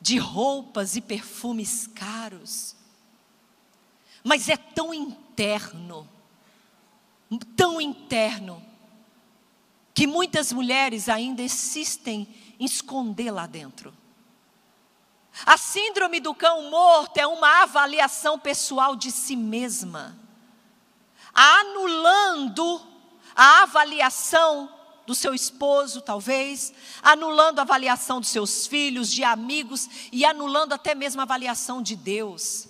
[0.00, 2.74] de roupas e perfumes caros,
[4.22, 6.08] mas é tão interno,
[7.56, 8.62] tão interno,
[9.94, 12.28] que muitas mulheres ainda insistem
[12.58, 13.94] em esconder lá dentro.
[15.46, 20.16] A síndrome do cão morto é uma avaliação pessoal de si mesma,
[21.32, 22.80] anulando
[23.34, 24.70] a avaliação
[25.06, 30.94] do seu esposo, talvez, anulando a avaliação dos seus filhos, de amigos e anulando até
[30.94, 32.68] mesmo a avaliação de Deus.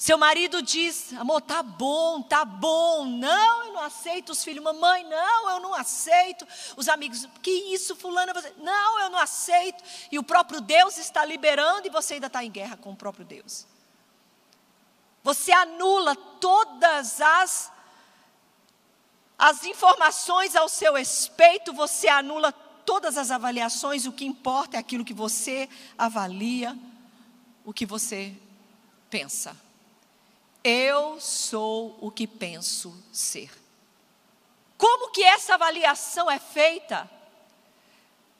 [0.00, 3.04] Seu marido diz: amor, tá bom, tá bom.
[3.04, 4.64] Não, eu não aceito os filhos.
[4.64, 6.48] Mamãe, não, eu não aceito.
[6.74, 8.32] Os amigos, que isso, fulano?
[8.32, 8.50] Você...
[8.56, 9.84] Não, eu não aceito.
[10.10, 13.26] E o próprio Deus está liberando e você ainda está em guerra com o próprio
[13.26, 13.66] Deus.
[15.22, 17.70] Você anula todas as
[19.36, 22.52] as informações ao seu respeito, você anula
[22.86, 25.68] todas as avaliações, o que importa é aquilo que você
[25.98, 26.74] avalia,
[27.66, 28.34] o que você
[29.10, 29.54] pensa.
[30.62, 33.50] Eu sou o que penso ser.
[34.76, 37.10] Como que essa avaliação é feita?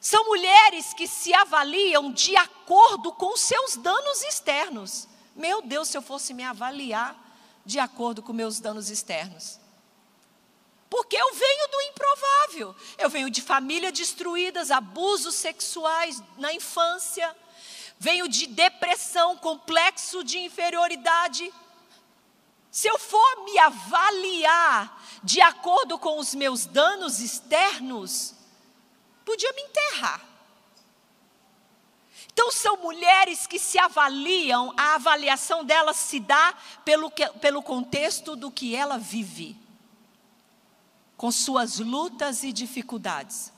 [0.01, 5.07] São mulheres que se avaliam de acordo com seus danos externos.
[5.37, 7.15] Meu Deus, se eu fosse me avaliar
[7.65, 9.61] de acordo com meus danos externos.
[10.89, 12.77] Porque eu venho do improvável.
[12.99, 17.35] Eu venho de família destruídas, abusos sexuais na infância,
[17.99, 21.53] venho de depressão, complexo de inferioridade.
[22.71, 28.35] Se eu for me avaliar de acordo com os meus danos externos,
[29.25, 30.31] podia me enterrar.
[32.33, 36.55] Então, são mulheres que se avaliam, a avaliação delas se dá
[36.85, 39.59] pelo, que, pelo contexto do que ela vive,
[41.17, 43.53] com suas lutas e dificuldades.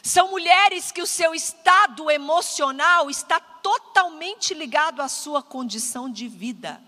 [0.00, 6.85] São mulheres que o seu estado emocional está totalmente ligado à sua condição de vida.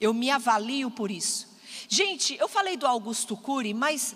[0.00, 1.56] Eu me avalio por isso.
[1.88, 4.14] Gente, eu falei do Augusto Cury, mas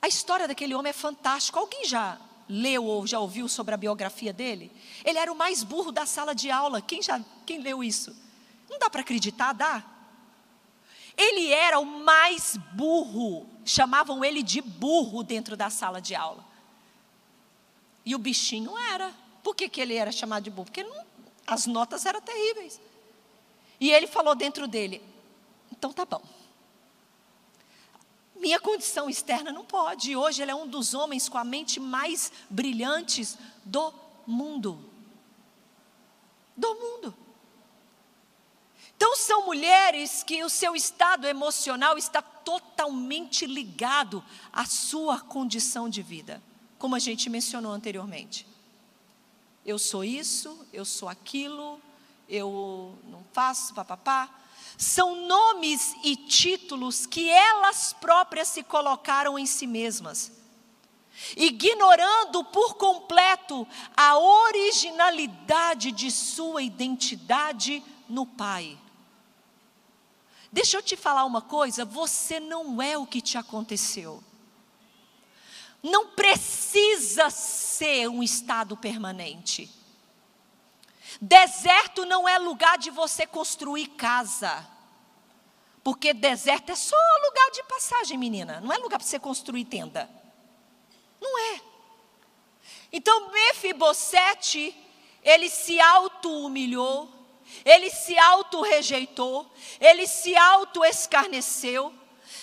[0.00, 1.58] a história daquele homem é fantástica.
[1.58, 4.72] Alguém já leu ou já ouviu sobre a biografia dele?
[5.04, 6.80] Ele era o mais burro da sala de aula.
[6.80, 8.16] Quem já quem leu isso?
[8.68, 9.84] Não dá para acreditar, dá?
[11.16, 13.48] Ele era o mais burro.
[13.64, 16.44] Chamavam ele de burro dentro da sala de aula.
[18.04, 19.12] E o bichinho era.
[19.42, 20.66] Por que, que ele era chamado de burro?
[20.66, 21.04] Porque não,
[21.46, 22.80] as notas eram terríveis.
[23.80, 25.02] E ele falou dentro dele:
[25.70, 26.22] então tá bom.
[28.34, 30.10] Minha condição externa não pode.
[30.10, 33.92] E hoje ele é um dos homens com a mente mais brilhantes do
[34.26, 34.78] mundo.
[36.56, 37.14] Do mundo.
[38.96, 46.00] Então, são mulheres que o seu estado emocional está totalmente ligado à sua condição de
[46.00, 46.42] vida,
[46.78, 48.46] como a gente mencionou anteriormente.
[49.66, 51.78] Eu sou isso, eu sou aquilo,
[52.28, 54.30] eu não faço, papapá
[54.76, 60.32] são nomes e títulos que elas próprias se colocaram em si mesmas,
[61.36, 63.66] ignorando por completo
[63.96, 68.78] a originalidade de sua identidade no Pai.
[70.52, 74.22] Deixa eu te falar uma coisa: você não é o que te aconteceu.
[75.82, 79.70] Não precisa ser um estado permanente.
[81.20, 84.66] Deserto não é lugar de você construir casa.
[85.82, 88.60] Porque deserto é só lugar de passagem, menina.
[88.60, 90.10] Não é lugar para você construir tenda.
[91.20, 91.60] Não é.
[92.92, 94.76] Então, Mefibosete,
[95.22, 97.08] ele se auto-humilhou,
[97.64, 99.50] ele se auto-rejeitou,
[99.80, 101.94] ele se auto-escarneceu,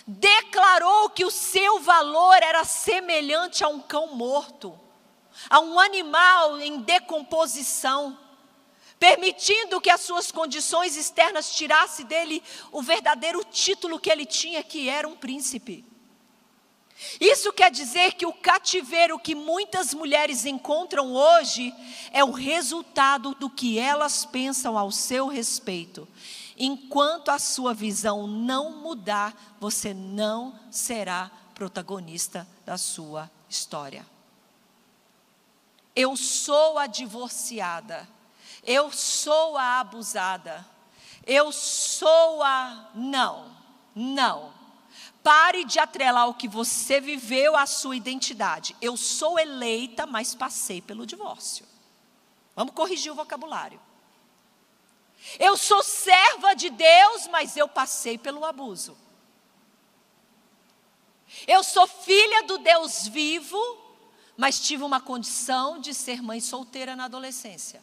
[0.07, 4.79] declarou que o seu valor era semelhante a um cão morto,
[5.49, 8.17] a um animal em decomposição
[9.03, 12.41] permitindo que as suas condições externas tirasse dele
[12.71, 15.83] o verdadeiro título que ele tinha, que era um príncipe.
[17.19, 21.75] Isso quer dizer que o cativeiro que muitas mulheres encontram hoje
[22.13, 26.07] é o resultado do que elas pensam ao seu respeito.
[26.57, 34.07] Enquanto a sua visão não mudar, você não será protagonista da sua história.
[35.93, 38.07] Eu sou a divorciada
[38.65, 40.65] eu sou a abusada.
[41.25, 42.89] Eu sou a.
[42.93, 43.55] Não,
[43.95, 44.53] não.
[45.21, 48.75] Pare de atrelar o que você viveu à sua identidade.
[48.81, 51.65] Eu sou eleita, mas passei pelo divórcio.
[52.55, 53.79] Vamos corrigir o vocabulário.
[55.39, 58.97] Eu sou serva de Deus, mas eu passei pelo abuso.
[61.47, 63.57] Eu sou filha do Deus vivo,
[64.35, 67.81] mas tive uma condição de ser mãe solteira na adolescência.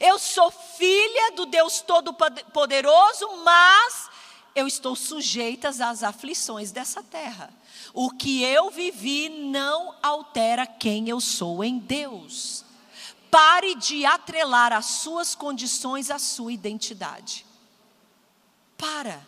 [0.00, 4.10] Eu sou filha do Deus Todo-Poderoso, mas
[4.54, 7.52] eu estou sujeita às aflições dessa terra.
[7.92, 12.64] O que eu vivi não altera quem eu sou em Deus.
[13.30, 17.46] Pare de atrelar as suas condições à sua identidade.
[18.76, 19.20] Para.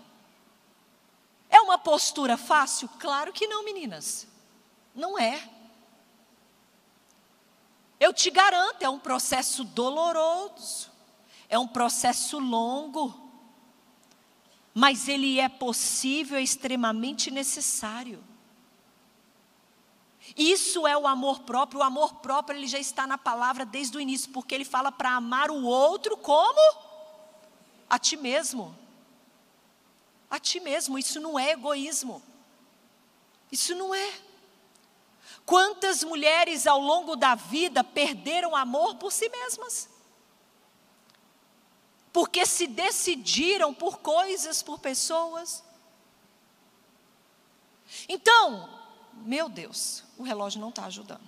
[1.51, 2.89] É uma postura fácil?
[2.99, 4.27] Claro que não, meninas.
[4.95, 5.58] Não é.
[8.09, 10.91] Eu te garanto, é um processo doloroso,
[11.47, 13.15] é um processo longo,
[14.73, 18.25] mas ele é possível, é extremamente necessário.
[20.35, 21.81] Isso é o amor próprio.
[21.81, 25.11] O amor próprio ele já está na palavra desde o início, porque ele fala para
[25.11, 26.79] amar o outro como
[27.91, 28.75] a ti mesmo.
[30.31, 30.99] A ti mesmo.
[30.99, 32.23] Isso não é egoísmo.
[33.53, 34.28] Isso não é.
[35.49, 39.89] Quantas mulheres ao longo da vida perderam amor por si mesmas?
[42.13, 45.65] Porque se decidiram por coisas, por pessoas.
[48.07, 48.69] Então,
[49.15, 51.27] meu Deus, o relógio não está ajudando.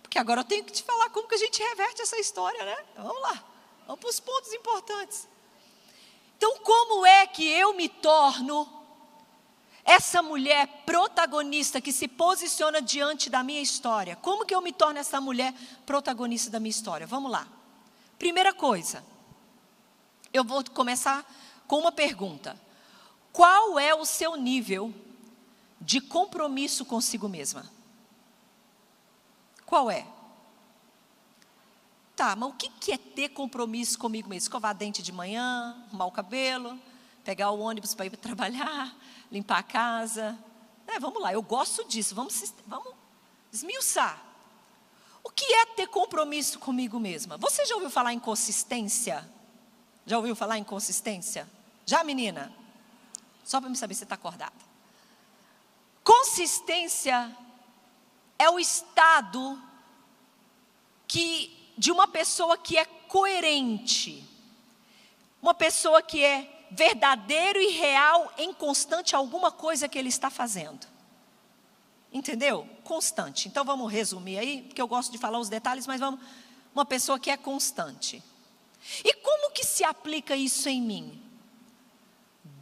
[0.00, 2.86] Porque agora eu tenho que te falar como que a gente reverte essa história, né?
[2.96, 3.44] Vamos lá,
[3.86, 5.28] vamos para os pontos importantes.
[6.38, 8.77] Então, como é que eu me torno
[9.88, 14.16] essa mulher protagonista que se posiciona diante da minha história.
[14.16, 15.54] Como que eu me torno essa mulher
[15.86, 17.06] protagonista da minha história?
[17.06, 17.48] Vamos lá.
[18.18, 19.02] Primeira coisa,
[20.30, 21.24] eu vou começar
[21.66, 22.54] com uma pergunta:
[23.32, 24.92] Qual é o seu nível
[25.80, 27.64] de compromisso consigo mesma?
[29.64, 30.06] Qual é?
[32.14, 34.42] Tá, mas o que é ter compromisso comigo mesmo?
[34.42, 36.78] Escovar dente de manhã, arrumar o cabelo,
[37.24, 38.94] pegar o ônibus para ir trabalhar,
[39.30, 40.38] limpar a casa.
[40.86, 42.94] É, vamos lá, eu gosto disso, vamos, vamos
[43.52, 44.22] esmiuçar.
[45.22, 47.36] O que é ter compromisso comigo mesma?
[47.36, 49.28] Você já ouviu falar em consistência?
[50.06, 51.48] Já ouviu falar em consistência?
[51.84, 52.52] Já, menina?
[53.44, 54.56] Só para me saber se está acordada.
[56.02, 57.36] Consistência
[58.38, 59.62] é o estado
[61.06, 64.26] que de uma pessoa que é coerente,
[65.40, 70.86] uma pessoa que é verdadeiro e real em constante alguma coisa que ele está fazendo.
[72.12, 72.68] Entendeu?
[72.84, 73.48] Constante.
[73.48, 76.20] Então vamos resumir aí, porque eu gosto de falar os detalhes, mas vamos
[76.74, 78.22] uma pessoa que é constante.
[79.04, 81.22] E como que se aplica isso em mim?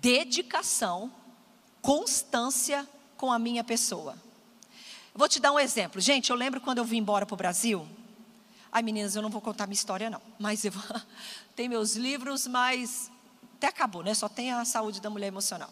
[0.01, 1.13] Dedicação,
[1.81, 4.17] constância com a minha pessoa.
[5.15, 6.01] Vou te dar um exemplo.
[6.01, 7.87] Gente, eu lembro quando eu vim embora para o Brasil.
[8.71, 10.21] Ai, meninas, eu não vou contar minha história, não.
[10.39, 10.73] Mas eu
[11.57, 13.11] tem meus livros, mas
[13.57, 14.15] até acabou, né?
[14.15, 15.71] Só tem a saúde da mulher emocional.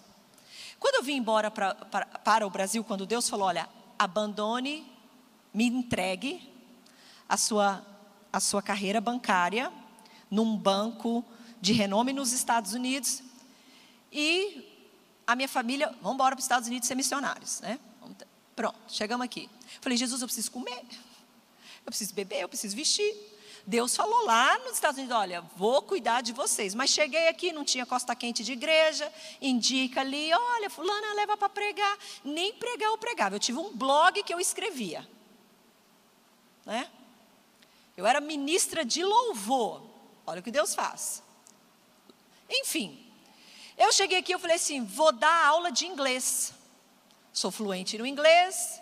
[0.80, 3.68] Quando eu vim embora pra, pra, para o Brasil, quando Deus falou: olha,
[3.98, 4.90] abandone,
[5.52, 6.52] me entregue
[7.28, 7.84] a sua,
[8.32, 9.72] a sua carreira bancária
[10.30, 11.24] num banco
[11.60, 13.22] de renome nos Estados Unidos
[14.10, 14.70] e
[15.26, 17.78] a minha família, vamos embora para os Estados Unidos ser missionários, né?
[18.54, 19.50] Pronto, chegamos aqui.
[19.80, 20.84] Falei, Jesus, eu preciso comer,
[21.84, 23.33] eu preciso beber, eu preciso vestir.
[23.66, 26.74] Deus falou lá nos Estados Unidos: olha, vou cuidar de vocês.
[26.74, 29.10] Mas cheguei aqui, não tinha costa quente de igreja,
[29.40, 31.98] indica ali, olha, fulana leva para pregar.
[32.22, 33.34] Nem pregar eu pregava.
[33.34, 35.08] Eu tive um blog que eu escrevia.
[36.66, 36.90] Né?
[37.96, 39.82] Eu era ministra de louvor.
[40.26, 41.22] Olha o que Deus faz.
[42.48, 43.02] Enfim,
[43.78, 46.52] eu cheguei aqui, eu falei assim: vou dar aula de inglês.
[47.32, 48.80] Sou fluente no inglês,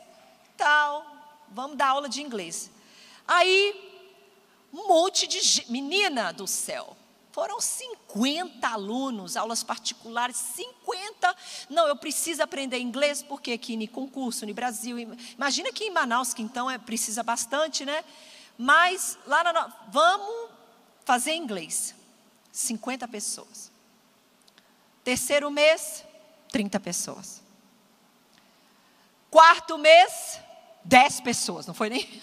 [0.57, 1.07] tal,
[1.49, 2.71] vamos dar aula de inglês.
[3.27, 3.92] Aí
[4.73, 6.97] um monte de menina do céu.
[7.33, 11.37] Foram 50 alunos, aulas particulares, 50.
[11.71, 16.35] Não, eu preciso aprender inglês, porque aqui no concurso, no Brasil, imagina que em Manaus,
[16.35, 18.05] que então é, precisa bastante, né?
[18.59, 19.67] Mas lá na.
[19.89, 20.51] Vamos
[21.05, 21.95] fazer inglês.
[22.53, 23.73] 50 pessoas.
[25.03, 26.05] Terceiro mês,
[26.51, 27.43] 30 pessoas.
[29.31, 30.39] Quarto mês,
[30.85, 32.23] 10 pessoas, não foi nem.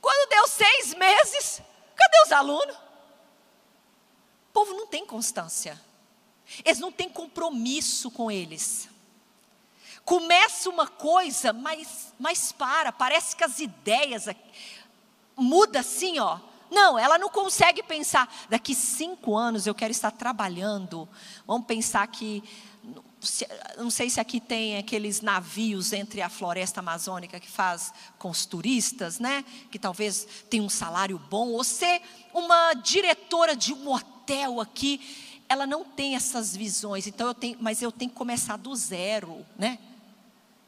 [0.00, 1.62] Quando deu seis meses,
[1.94, 2.74] cadê os alunos?
[2.74, 5.80] O povo não tem constância.
[6.64, 8.88] Eles não têm compromisso com eles.
[10.04, 12.90] Começa uma coisa, mas, mas para.
[12.90, 14.26] Parece que as ideias
[15.36, 16.40] muda assim, ó.
[16.70, 18.32] Não, ela não consegue pensar.
[18.48, 21.08] Daqui cinco anos eu quero estar trabalhando.
[21.46, 22.42] Vamos pensar que
[23.76, 28.46] não sei se aqui tem aqueles navios entre a floresta amazônica que faz com os
[28.46, 29.44] turistas, né?
[29.70, 32.00] Que talvez tenha um salário bom, ou ser
[32.32, 35.00] uma diretora de um hotel aqui,
[35.48, 37.06] ela não tem essas visões.
[37.06, 39.78] Então eu tenho, mas eu tenho que começar do zero, né?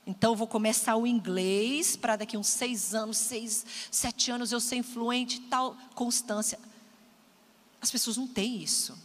[0.07, 4.61] Então eu vou começar o inglês para daqui uns seis anos, seis, sete anos eu
[4.61, 6.59] ser influente, tal constância.
[7.81, 8.99] As pessoas não têm isso.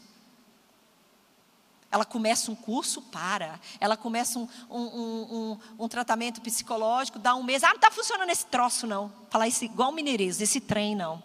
[1.90, 3.60] Ela começa um curso, para.
[3.80, 7.64] Ela começa um, um, um, um tratamento psicológico, dá um mês.
[7.64, 9.12] Ah, não está funcionando esse troço, não.
[9.30, 11.24] Falar isso igual mineirês, esse trem, não.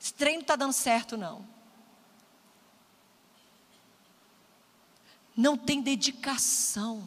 [0.00, 1.44] Esse trem não está dando certo, não.
[5.34, 7.02] Não tem dedicação.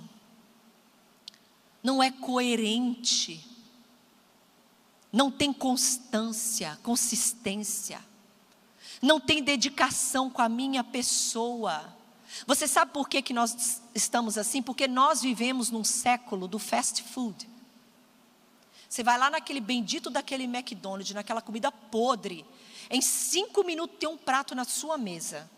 [1.83, 3.45] Não é coerente.
[5.13, 8.01] Não tem constância, consistência
[9.05, 11.93] não tem dedicação com a minha pessoa.
[12.47, 14.61] Você sabe por que, que nós estamos assim?
[14.61, 17.47] Porque nós vivemos num século do fast food.
[18.89, 22.45] Você vai lá naquele bendito daquele McDonald's, naquela comida podre.
[22.89, 25.49] Em cinco minutos tem um prato na sua mesa.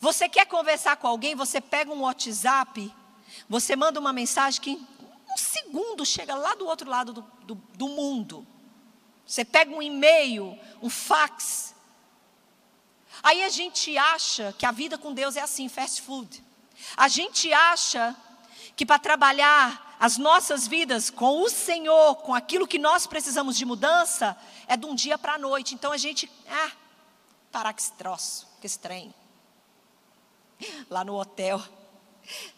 [0.00, 2.94] Você quer conversar com alguém, você pega um WhatsApp,
[3.48, 4.86] você manda uma mensagem que em
[5.32, 8.46] um segundo chega lá do outro lado do, do, do mundo.
[9.30, 11.72] Você pega um e-mail, um fax.
[13.22, 16.42] Aí a gente acha que a vida com Deus é assim, fast food.
[16.96, 18.16] A gente acha
[18.74, 23.64] que para trabalhar as nossas vidas com o Senhor, com aquilo que nós precisamos de
[23.64, 25.76] mudança, é de um dia para a noite.
[25.76, 26.72] Então a gente, ah,
[27.52, 29.14] parar com esse troço, com esse trem.
[30.90, 31.62] lá no hotel.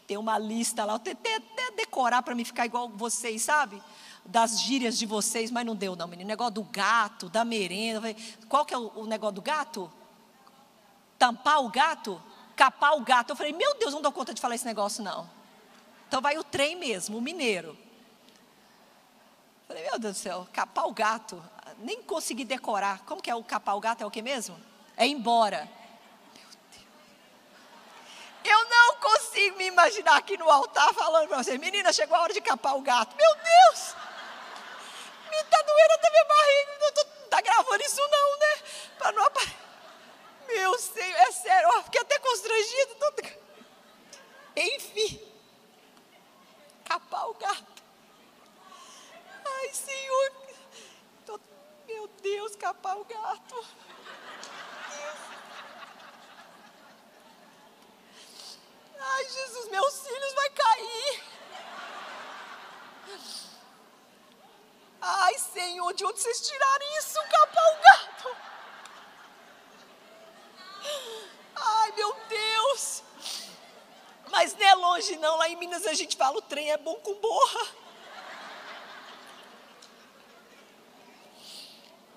[0.07, 3.83] Tem uma lista lá, eu tentei até decorar para me ficar igual vocês, sabe?
[4.25, 6.29] Das gírias de vocês, mas não deu não, menino.
[6.29, 8.15] Negócio do gato, da merenda.
[8.49, 9.93] Qual que é o, negócio do gato?
[11.19, 12.23] Tampar o gato?
[12.55, 13.31] Capar o gato.
[13.31, 15.29] Eu falei, meu Deus, não dou conta de falar esse negócio não.
[16.07, 17.77] Então vai o trem mesmo, o mineiro.
[19.67, 21.43] Falei, meu Deus do céu, capar o gato.
[21.79, 23.01] Nem consegui decorar.
[23.01, 24.03] Como que é o capar o gato?
[24.03, 24.57] É o que mesmo?
[24.97, 25.69] É embora.
[28.45, 32.35] Eu não consigo me imaginar aqui no altar falando para você, menina, chegou a hora
[32.35, 33.17] de capar o gato.
[33.17, 34.02] Meu Deus!
[35.73, 36.79] Doendo até minha barriga.
[36.81, 38.63] Não tô, tá gravando isso não, né?
[38.99, 39.57] Para não aparecer.
[40.47, 41.83] Meu Senhor, é sério.
[41.85, 42.95] Fiquei até constrangido.
[42.97, 43.13] Tô...
[44.57, 45.33] Enfim.
[46.85, 47.83] Capar o gato.
[49.47, 50.33] Ai, Senhor.
[51.25, 51.41] Tô...
[51.87, 53.67] Meu Deus, capar o gato.
[59.01, 61.23] Ai, Jesus, meus cílios vai cair.
[65.05, 67.19] Ai, Senhor, de onde vocês tiraram isso?
[67.29, 68.37] Capar o gato.
[71.57, 73.03] Ai, meu Deus.
[74.31, 75.37] Mas não é longe, não.
[75.39, 77.67] Lá em Minas a gente fala: o trem é bom com borra.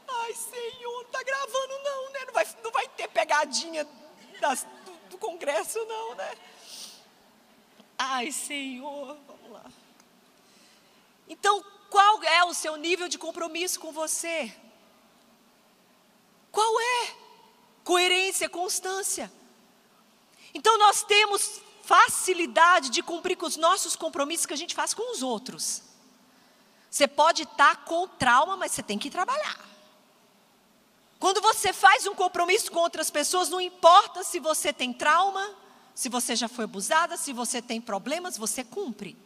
[0.08, 2.20] Ai, Senhor, não tá gravando, não, né?
[2.28, 3.88] Não vai, não vai ter pegadinha
[4.40, 6.38] das, do, do Congresso, não, né?
[7.98, 9.66] Ai, Senhor, vamos lá.
[11.28, 14.54] Então, qual é o seu nível de compromisso com você?
[16.52, 17.16] Qual é?
[17.84, 19.32] Coerência, constância.
[20.54, 25.12] Então, nós temos facilidade de cumprir com os nossos compromissos que a gente faz com
[25.12, 25.84] os outros.
[26.90, 29.60] Você pode estar com trauma, mas você tem que trabalhar.
[31.20, 35.56] Quando você faz um compromisso com outras pessoas, não importa se você tem trauma,
[35.94, 39.18] se você já foi abusada, se você tem problemas, você cumpre.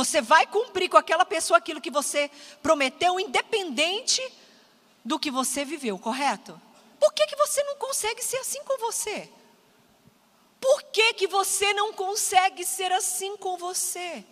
[0.00, 2.30] Você vai cumprir com aquela pessoa aquilo que você
[2.62, 4.22] prometeu, independente
[5.04, 6.58] do que você viveu, correto?
[6.98, 9.28] Por que, que você não consegue ser assim com você?
[10.58, 14.24] Por que, que você não consegue ser assim com você?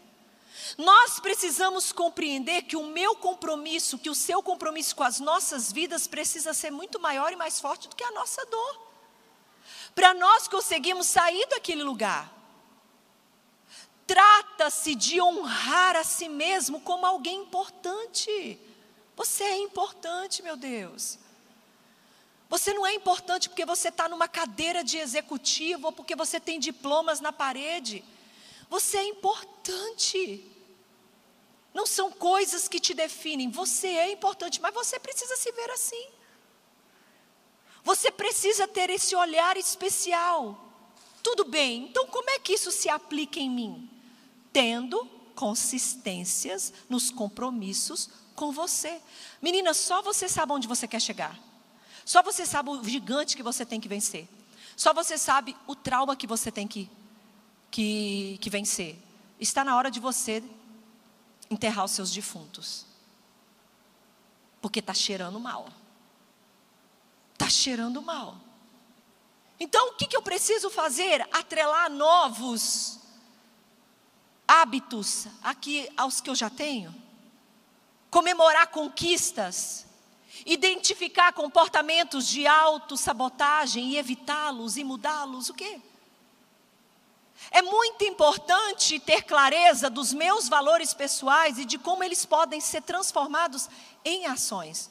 [0.79, 6.07] Nós precisamos compreender que o meu compromisso, que o seu compromisso com as nossas vidas
[6.07, 8.89] precisa ser muito maior e mais forte do que a nossa dor
[9.95, 12.38] para nós conseguirmos sair daquele lugar.
[14.09, 18.59] Trata-se de honrar a si mesmo como alguém importante.
[19.15, 21.19] Você é importante, meu Deus.
[22.49, 26.59] Você não é importante porque você está numa cadeira de executivo ou porque você tem
[26.59, 28.03] diplomas na parede.
[28.71, 30.51] Você é importante.
[31.75, 33.51] Não são coisas que te definem.
[33.51, 36.09] Você é importante, mas você precisa se ver assim.
[37.85, 40.65] Você precisa ter esse olhar especial.
[41.23, 43.98] Tudo bem, então como é que isso se aplica em mim?
[44.59, 45.05] Tendo
[45.37, 49.01] consistências nos compromissos com você.
[49.41, 51.39] Menina, só você sabe onde você quer chegar.
[52.05, 54.27] Só você sabe o gigante que você tem que vencer.
[54.77, 56.91] Só você sabe o trauma que você tem que,
[57.71, 58.99] que, que vencer.
[59.39, 60.43] Está na hora de você
[61.49, 62.85] enterrar os seus defuntos.
[64.61, 65.69] Porque está cheirando mal
[67.39, 68.37] está cheirando mal.
[69.61, 71.23] Então, o que, que eu preciso fazer?
[71.33, 72.99] Atrelar novos
[74.49, 76.93] hábitos aqui aos que eu já tenho.
[78.11, 79.87] Comemorar conquistas.
[80.45, 85.51] Identificar comportamentos de autossabotagem e evitá-los e mudá-los.
[85.51, 85.81] O quê?
[87.51, 92.83] É muito importante ter clareza dos meus valores pessoais e de como eles podem ser
[92.83, 93.69] transformados
[94.05, 94.91] em ações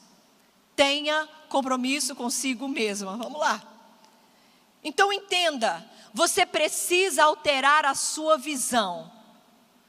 [0.78, 3.16] tenha compromisso consigo mesma.
[3.16, 3.60] Vamos lá.
[4.84, 5.84] Então entenda,
[6.14, 9.10] você precisa alterar a sua visão.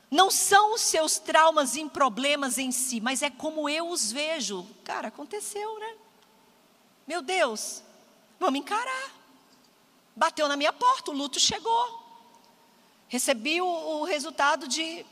[0.10, 4.66] Não são os seus traumas e problemas em si, mas é como eu os vejo.
[4.84, 5.96] Cara, aconteceu, né?
[7.08, 7.84] Meu Deus,
[8.40, 9.12] vamos encarar.
[10.16, 12.04] Bateu na minha porta, o luto chegou.
[13.08, 15.06] Recebi o, o resultado de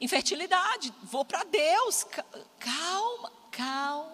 [0.00, 0.92] infertilidade.
[1.02, 2.06] Vou para Deus.
[2.58, 4.10] Calma, calma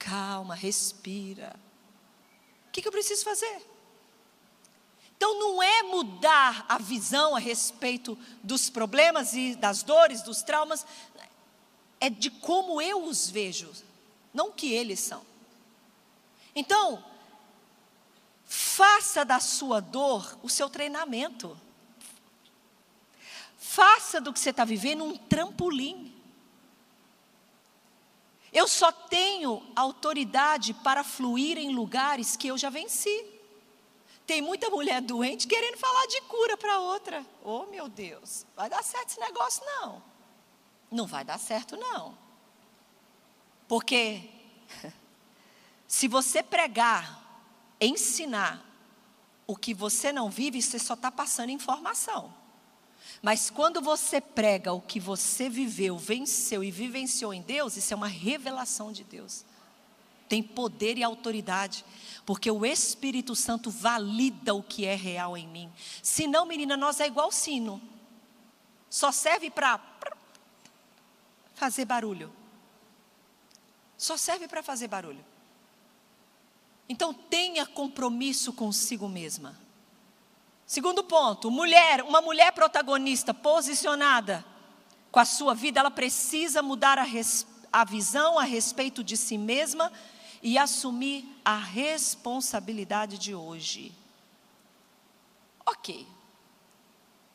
[0.00, 1.54] calma, respira.
[2.66, 3.62] O que, que eu preciso fazer?
[5.20, 10.86] Então não é mudar a visão a respeito dos problemas e das dores, dos traumas,
[12.00, 13.70] é de como eu os vejo,
[14.32, 15.22] não que eles são.
[16.56, 17.04] Então,
[18.46, 21.54] faça da sua dor o seu treinamento.
[23.58, 26.14] Faça do que você está vivendo um trampolim.
[28.50, 33.29] Eu só tenho autoridade para fluir em lugares que eu já venci.
[34.30, 37.26] Tem muita mulher doente querendo falar de cura para outra.
[37.42, 40.00] Oh, meu Deus, vai dar certo esse negócio não.
[40.88, 42.16] Não vai dar certo não.
[43.66, 44.30] Porque
[45.88, 47.44] se você pregar,
[47.80, 48.64] ensinar
[49.48, 52.32] o que você não vive, você só está passando informação.
[53.20, 57.96] Mas quando você prega o que você viveu, venceu e vivenciou em Deus, isso é
[57.96, 59.44] uma revelação de Deus.
[60.30, 61.84] Tem poder e autoridade,
[62.24, 65.72] porque o Espírito Santo valida o que é real em mim.
[66.00, 67.82] Se não, menina, nós é igual sino.
[68.88, 69.80] Só serve para
[71.56, 72.32] fazer barulho.
[73.98, 75.24] Só serve para fazer barulho.
[76.88, 79.58] Então tenha compromisso consigo mesma.
[80.64, 84.44] Segundo ponto, mulher, uma mulher protagonista, posicionada
[85.10, 89.36] com a sua vida, ela precisa mudar a, res, a visão a respeito de si
[89.36, 89.90] mesma
[90.42, 93.92] e assumir a responsabilidade de hoje.
[95.66, 96.06] Ok.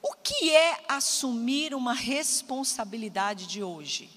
[0.01, 4.09] O que é assumir uma responsabilidade de hoje?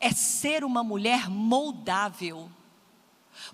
[0.00, 2.50] É ser uma mulher moldável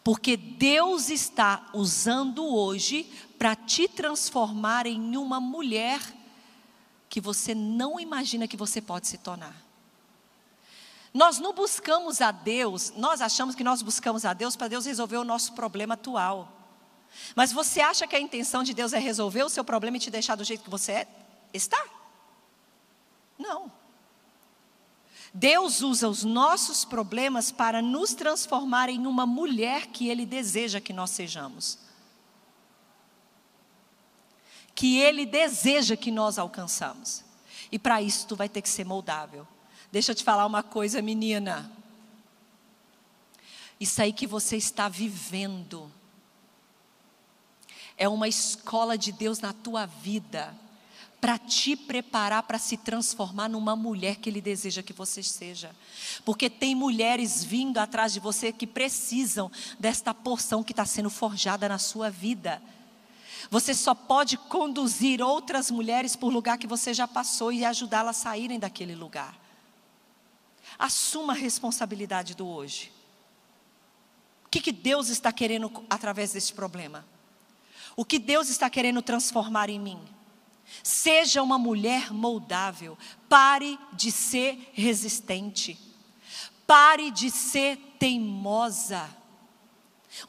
[0.02, 6.00] porque Deus está usando hoje para te transformar em uma mulher
[7.08, 9.63] que você não imagina que você pode se tornar.
[11.14, 15.16] Nós não buscamos a Deus, nós achamos que nós buscamos a Deus para Deus resolver
[15.16, 16.50] o nosso problema atual.
[17.36, 20.10] Mas você acha que a intenção de Deus é resolver o seu problema e te
[20.10, 21.08] deixar do jeito que você é?
[21.52, 21.82] Está?
[23.38, 23.70] Não.
[25.32, 30.92] Deus usa os nossos problemas para nos transformar em uma mulher que Ele deseja que
[30.92, 31.78] nós sejamos.
[34.74, 37.24] Que Ele deseja que nós alcançamos.
[37.70, 39.46] E para isso tu vai ter que ser moldável.
[39.94, 41.70] Deixa eu te falar uma coisa, menina.
[43.78, 45.88] Isso aí que você está vivendo
[47.96, 50.52] é uma escola de Deus na tua vida
[51.20, 55.70] para te preparar para se transformar numa mulher que Ele deseja que você seja.
[56.24, 61.68] Porque tem mulheres vindo atrás de você que precisam desta porção que está sendo forjada
[61.68, 62.60] na sua vida.
[63.48, 68.22] Você só pode conduzir outras mulheres por lugar que você já passou e ajudá-las a
[68.22, 69.43] saírem daquele lugar.
[70.78, 72.92] Assuma a responsabilidade do hoje.
[74.46, 77.04] O que, que Deus está querendo através deste problema?
[77.96, 80.00] O que Deus está querendo transformar em mim?
[80.82, 82.98] Seja uma mulher moldável.
[83.28, 85.78] Pare de ser resistente.
[86.66, 89.08] Pare de ser teimosa.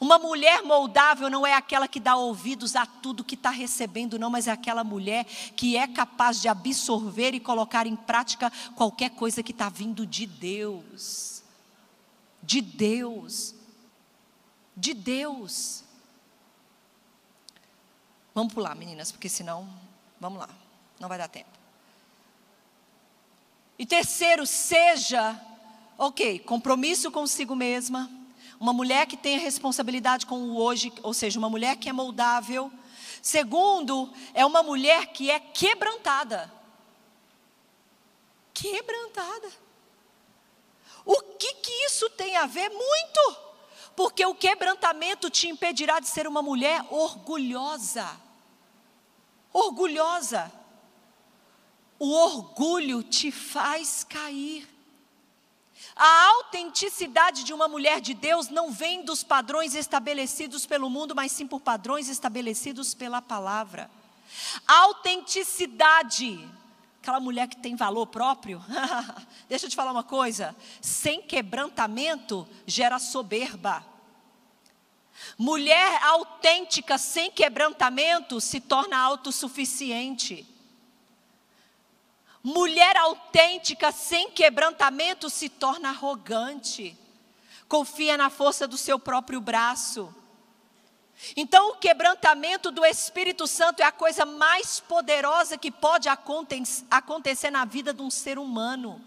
[0.00, 4.30] Uma mulher moldável não é aquela que dá ouvidos a tudo que está recebendo, não,
[4.30, 9.42] mas é aquela mulher que é capaz de absorver e colocar em prática qualquer coisa
[9.42, 11.42] que está vindo de Deus.
[12.42, 13.54] De Deus.
[14.76, 15.84] De Deus.
[18.34, 19.86] Vamos pular, meninas, porque senão
[20.20, 20.48] Vamos lá,
[20.98, 21.50] não vai dar tempo.
[23.78, 25.38] E terceiro, seja,
[25.98, 28.10] ok, compromisso consigo mesma,
[28.58, 32.70] uma mulher que tenha responsabilidade com o hoje, ou seja, uma mulher que é moldável.
[33.22, 36.52] Segundo, é uma mulher que é quebrantada.
[38.54, 39.50] Quebrantada.
[41.04, 42.68] O que, que isso tem a ver?
[42.70, 43.36] Muito.
[43.94, 48.26] Porque o quebrantamento te impedirá de ser uma mulher orgulhosa
[49.56, 50.52] orgulhosa.
[51.98, 54.68] O orgulho te faz cair.
[55.94, 61.32] A autenticidade de uma mulher de Deus não vem dos padrões estabelecidos pelo mundo, mas
[61.32, 63.90] sim por padrões estabelecidos pela palavra.
[64.66, 66.46] Autenticidade,
[67.00, 68.62] aquela mulher que tem valor próprio,
[69.48, 73.84] deixa eu te falar uma coisa: sem quebrantamento gera soberba.
[75.38, 80.46] Mulher autêntica, sem quebrantamento, se torna autossuficiente.
[82.48, 86.96] Mulher autêntica, sem quebrantamento, se torna arrogante.
[87.66, 90.14] Confia na força do seu próprio braço.
[91.36, 97.64] Então, o quebrantamento do Espírito Santo é a coisa mais poderosa que pode acontecer na
[97.64, 99.04] vida de um ser humano,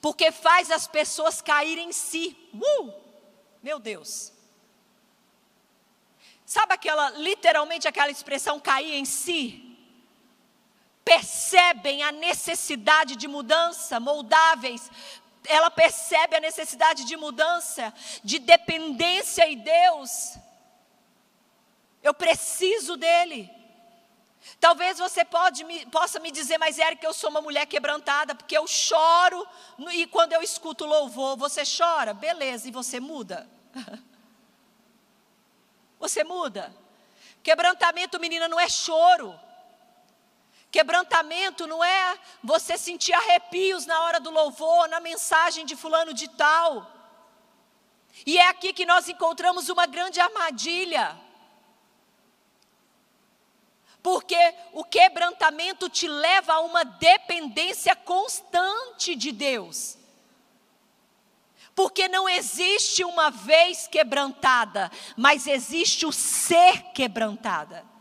[0.00, 2.36] porque faz as pessoas caírem em si.
[2.54, 2.92] Uh!
[3.64, 4.32] Meu Deus.
[6.46, 9.63] Sabe aquela, literalmente aquela expressão cair em si?
[11.04, 14.90] Percebem a necessidade de mudança, moldáveis.
[15.46, 17.92] Ela percebe a necessidade de mudança,
[18.22, 20.36] de dependência em Deus.
[22.02, 23.50] Eu preciso dele.
[24.60, 28.66] Talvez você pode, possa me dizer, mas Eric, eu sou uma mulher quebrantada, porque eu
[28.66, 29.46] choro
[29.92, 32.12] e quando eu escuto louvor, você chora?
[32.12, 33.48] Beleza, e você muda.
[35.98, 36.74] Você muda.
[37.42, 39.40] Quebrantamento, menina, não é choro.
[40.74, 46.26] Quebrantamento não é você sentir arrepios na hora do louvor, na mensagem de fulano de
[46.26, 46.90] tal.
[48.26, 51.16] E é aqui que nós encontramos uma grande armadilha.
[54.02, 54.36] Porque
[54.72, 59.96] o quebrantamento te leva a uma dependência constante de Deus.
[61.72, 67.93] Porque não existe uma vez quebrantada, mas existe o ser quebrantada.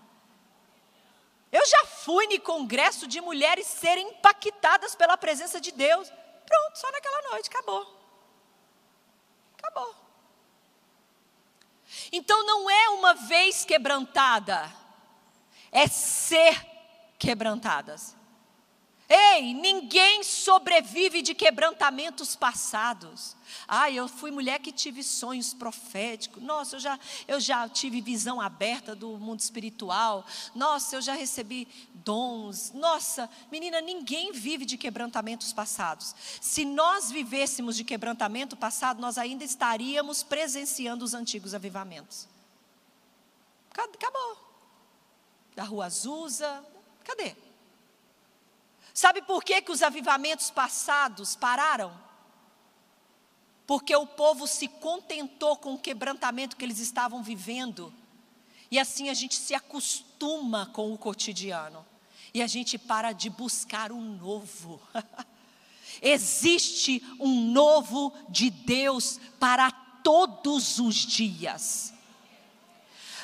[1.53, 6.11] Eu já fui em congresso de mulheres serem impactadas pela presença de Deus.
[6.47, 7.95] Pronto, só naquela noite, acabou.
[9.55, 9.95] Acabou.
[12.11, 14.73] Então não é uma vez quebrantada,
[15.71, 16.65] é ser
[17.19, 18.15] quebrantadas.
[19.15, 23.35] Ei, ninguém sobrevive de quebrantamentos passados.
[23.67, 26.41] Ah, eu fui mulher que tive sonhos proféticos.
[26.41, 30.25] Nossa, eu já, eu já tive visão aberta do mundo espiritual.
[30.55, 32.71] Nossa, eu já recebi dons.
[32.73, 36.15] Nossa, menina, ninguém vive de quebrantamentos passados.
[36.41, 42.27] Se nós vivêssemos de quebrantamento passado, nós ainda estaríamos presenciando os antigos avivamentos.
[43.69, 44.37] Acabou.
[45.55, 46.65] Da Rua Azusa,
[47.03, 47.35] cadê?
[48.93, 51.91] Sabe por que, que os avivamentos passados pararam?
[53.65, 57.93] Porque o povo se contentou com o quebrantamento que eles estavam vivendo.
[58.69, 61.85] E assim a gente se acostuma com o cotidiano.
[62.33, 64.81] E a gente para de buscar um novo.
[66.01, 69.71] Existe um novo de Deus para
[70.03, 71.93] todos os dias.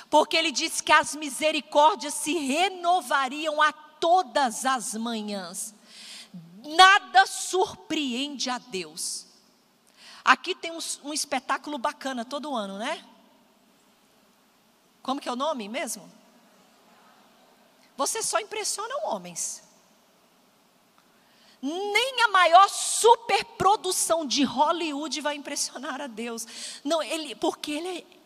[0.09, 5.73] Porque ele diz que as misericórdias se renovariam a todas as manhãs.
[6.63, 9.25] Nada surpreende a Deus.
[10.23, 13.03] Aqui tem um, um, espetáculo bacana todo ano, né?
[15.01, 16.11] Como que é o nome mesmo?
[17.97, 19.63] Você só impressiona homens.
[21.61, 26.45] Nem a maior superprodução de Hollywood vai impressionar a Deus.
[26.83, 28.19] Não, ele, porque ele é,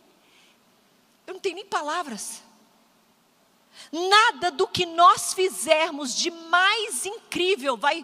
[1.25, 2.43] eu não tenho nem palavras.
[3.93, 8.03] Nada do que nós fizermos de mais incrível vai.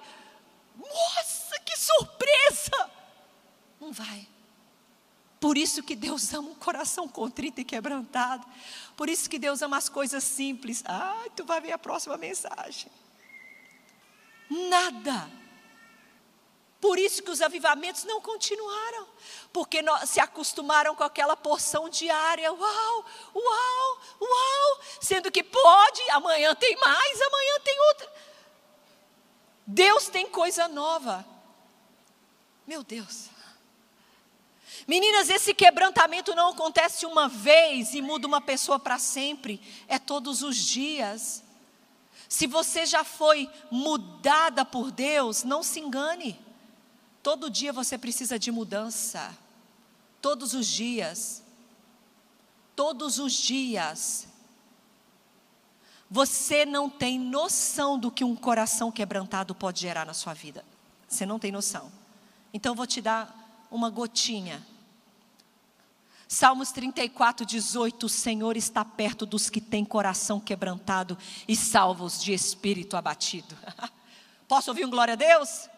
[0.77, 2.91] Nossa, que surpresa!
[3.81, 4.27] Não vai.
[5.39, 8.45] Por isso que Deus ama um coração contrito e quebrantado.
[8.95, 10.83] Por isso que Deus ama as coisas simples.
[10.85, 12.91] Ah, tu vai ver a próxima mensagem.
[14.47, 15.38] Nada
[16.81, 19.07] por isso que os avivamentos não continuaram,
[19.51, 22.53] porque se acostumaram com aquela porção diária.
[22.53, 23.05] Uau,
[23.35, 28.13] uau, uau, sendo que pode, amanhã tem mais, amanhã tem outra.
[29.67, 31.25] Deus tem coisa nova.
[32.65, 33.29] Meu Deus.
[34.87, 40.41] Meninas, esse quebrantamento não acontece uma vez e muda uma pessoa para sempre, é todos
[40.41, 41.43] os dias.
[42.29, 46.48] Se você já foi mudada por Deus, não se engane.
[47.29, 49.37] Todo dia você precisa de mudança.
[50.19, 51.43] Todos os dias.
[52.75, 54.27] Todos os dias.
[56.09, 60.65] Você não tem noção do que um coração quebrantado pode gerar na sua vida.
[61.07, 61.91] Você não tem noção.
[62.51, 64.65] Então vou te dar uma gotinha.
[66.27, 71.15] Salmos 34, 18: O Senhor está perto dos que têm coração quebrantado
[71.47, 73.55] e salvos de espírito abatido.
[74.49, 75.69] Posso ouvir um glória a Deus?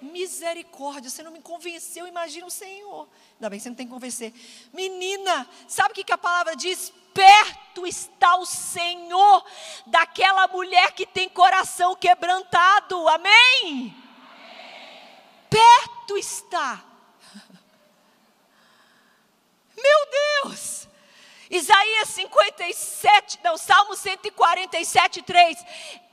[0.00, 3.08] Misericórdia, você não me convenceu, imagina o Senhor.
[3.34, 4.32] Ainda bem que você não tem que convencer.
[4.72, 6.92] Menina, sabe o que, que a palavra diz?
[7.12, 9.44] Perto está o Senhor
[9.86, 13.94] daquela mulher que tem coração quebrantado, amém?
[15.48, 16.84] Perto está.
[19.76, 20.80] Meu Deus!
[21.50, 25.58] Isaías 57, não, Salmo 147, 3.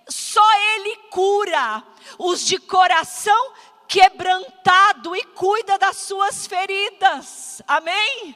[0.10, 0.42] Só
[0.76, 1.84] Ele cura
[2.18, 3.54] os de coração
[3.88, 7.62] quebrantado e cuida das suas feridas.
[7.68, 8.36] Amém?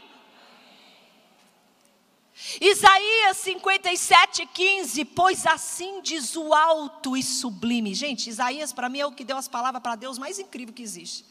[2.59, 7.93] Isaías 57, 15, pois assim diz o alto e sublime.
[7.93, 10.83] Gente, Isaías para mim é o que deu as palavras para Deus mais incrível que
[10.83, 11.25] existe.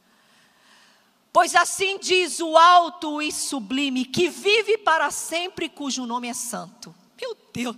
[1.31, 6.93] Pois assim diz o alto e sublime, que vive para sempre, cujo nome é santo.
[7.19, 7.75] Meu Deus,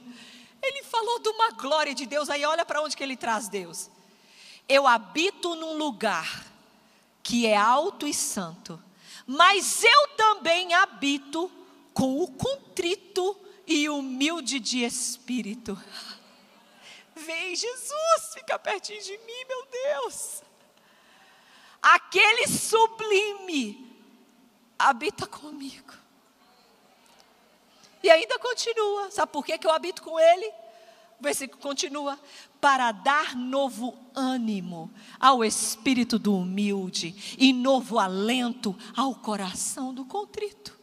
[0.61, 3.89] ele falou de uma glória de Deus, aí olha para onde que ele traz Deus.
[4.67, 6.45] Eu habito num lugar
[7.21, 8.81] que é alto e santo,
[9.25, 11.51] mas eu também habito
[11.93, 15.81] com o contrito e humilde de espírito.
[17.15, 20.43] Vem Jesus, fica pertinho de mim, meu Deus.
[21.81, 23.95] Aquele sublime
[24.77, 25.93] habita comigo.
[28.03, 29.09] E ainda continua.
[29.09, 30.47] Sabe por que, que eu habito com ele?
[31.19, 32.19] O versículo continua:
[32.65, 40.75] para dar novo ânimo ao espírito do humilde e novo alento ao coração do contrito.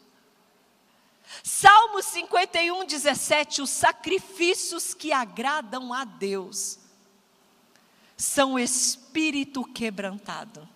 [1.43, 6.79] Salmo 51, 17: os sacrifícios que agradam a Deus
[8.17, 10.69] são espírito quebrantado.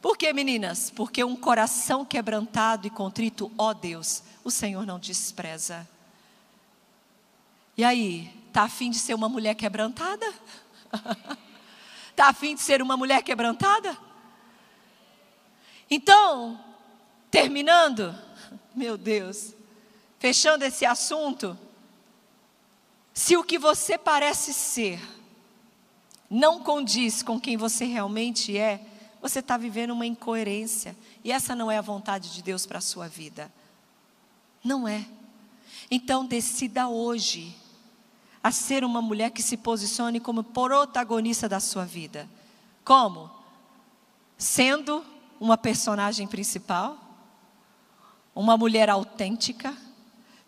[0.00, 0.88] Por que, meninas?
[0.88, 5.86] Porque um coração quebrantado e contrito, ó Deus, o Senhor não despreza.
[7.76, 10.26] E aí, tá afim de ser uma mulher quebrantada?
[12.14, 13.96] tá afim de ser uma mulher quebrantada?
[15.90, 16.62] Então,
[17.30, 18.14] terminando,
[18.74, 19.54] meu Deus,
[20.18, 21.58] fechando esse assunto,
[23.14, 25.00] se o que você parece ser
[26.30, 28.80] não condiz com quem você realmente é,
[29.20, 30.96] você está vivendo uma incoerência.
[31.22, 33.52] E essa não é a vontade de Deus para a sua vida.
[34.64, 35.06] Não é.
[35.90, 37.54] Então decida hoje
[38.42, 42.28] a ser uma mulher que se posicione como protagonista da sua vida.
[42.84, 43.30] Como?
[44.36, 45.04] Sendo
[45.38, 46.98] uma personagem principal,
[48.34, 49.76] uma mulher autêntica,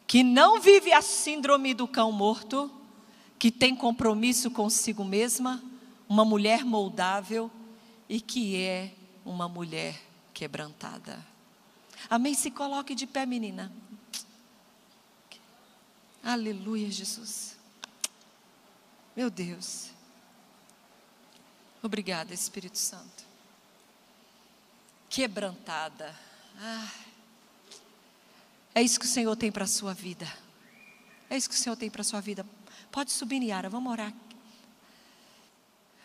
[0.07, 2.71] que não vive a síndrome do cão morto,
[3.39, 5.63] que tem compromisso consigo mesma,
[6.09, 7.51] uma mulher moldável
[8.09, 8.93] e que é
[9.25, 10.01] uma mulher
[10.33, 11.25] quebrantada.
[12.11, 12.35] Amém?
[12.35, 13.73] Se coloque de pé, menina.
[16.23, 17.57] Aleluia, Jesus.
[19.17, 19.91] Meu Deus.
[21.83, 23.25] Obrigada, Espírito Santo.
[25.09, 26.15] Quebrantada.
[26.59, 26.91] Ah,
[28.75, 30.27] é isso que o Senhor tem para a sua vida.
[31.31, 32.45] É isso que o Senhor tem para a sua vida.
[32.91, 34.13] Pode subir, Niara, vamos orar.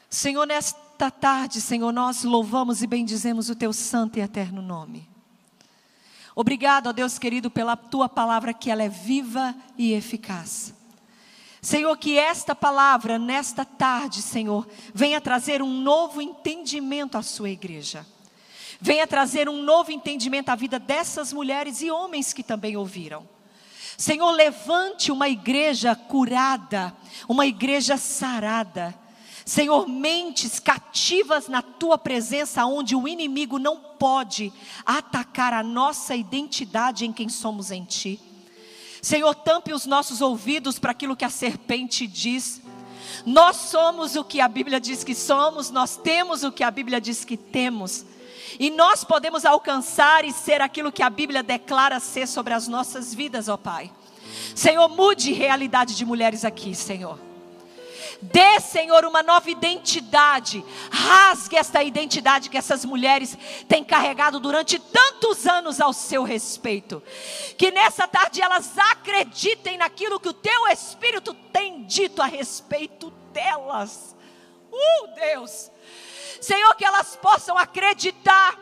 [0.10, 5.07] Senhor, nesta tarde, Senhor, nós louvamos e bendizemos o teu santo e eterno nome.
[6.36, 10.74] Obrigado, ó Deus querido, pela tua palavra que ela é viva e eficaz.
[11.62, 18.05] Senhor, que esta palavra nesta tarde, Senhor, venha trazer um novo entendimento à sua igreja.
[18.80, 23.28] Venha trazer um novo entendimento à vida dessas mulheres e homens que também ouviram.
[23.97, 26.95] Senhor, levante uma igreja curada,
[27.28, 28.97] uma igreja sarada
[29.49, 34.53] Senhor, mentes cativas na tua presença, onde o inimigo não pode
[34.86, 38.20] atacar a nossa identidade em quem somos em ti.
[39.01, 42.61] Senhor, tampe os nossos ouvidos para aquilo que a serpente diz.
[43.25, 46.99] Nós somos o que a Bíblia diz que somos, nós temos o que a Bíblia
[46.99, 48.05] diz que temos.
[48.59, 53.13] E nós podemos alcançar e ser aquilo que a Bíblia declara ser sobre as nossas
[53.13, 53.91] vidas, ó Pai.
[54.55, 57.28] Senhor, mude realidade de mulheres aqui, Senhor.
[58.22, 60.63] Dê, Senhor, uma nova identidade.
[60.91, 67.01] Rasgue esta identidade que essas mulheres têm carregado durante tantos anos ao seu respeito.
[67.57, 74.15] Que nessa tarde elas acreditem naquilo que o teu Espírito tem dito a respeito delas.
[74.70, 75.72] Uh, Deus.
[76.41, 78.57] Senhor, que elas possam acreditar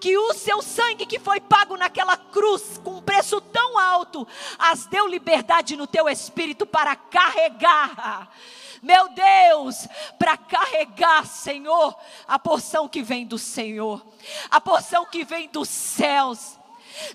[0.00, 4.26] que o seu sangue que foi pago naquela cruz com um preço tão alto,
[4.58, 8.30] as deu liberdade no teu espírito para carregar
[8.82, 14.04] meu Deus, para carregar, Senhor, a porção que vem do Senhor,
[14.50, 16.57] a porção que vem dos céus.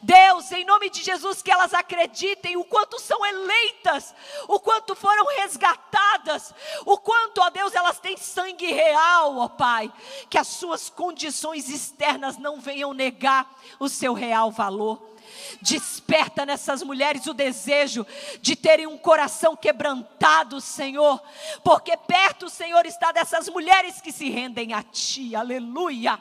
[0.02, 4.14] Deus, em nome de Jesus, que elas acreditem o quanto são eleitas,
[4.48, 6.54] o quanto foram resgatadas,
[6.86, 9.92] o quanto, ó Deus, elas têm sangue real, ó Pai,
[10.30, 15.14] que as suas condições externas não venham negar o seu real valor.
[15.62, 18.06] Desperta nessas mulheres o desejo
[18.42, 21.22] de terem um coração quebrantado, Senhor,
[21.64, 26.20] porque perto, Senhor, está dessas mulheres que se rendem a Ti, aleluia.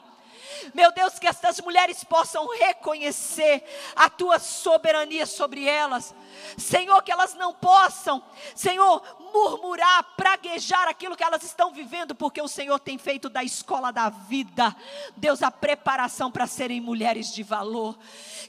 [0.73, 3.63] Meu Deus, que estas mulheres possam reconhecer
[3.95, 6.13] a tua soberania sobre elas.
[6.57, 8.23] Senhor, que elas não possam,
[8.55, 9.01] Senhor,
[9.33, 14.09] murmurar, praguejar aquilo que elas estão vivendo, porque o Senhor tem feito da escola da
[14.09, 14.75] vida,
[15.15, 17.97] Deus, a preparação para serem mulheres de valor.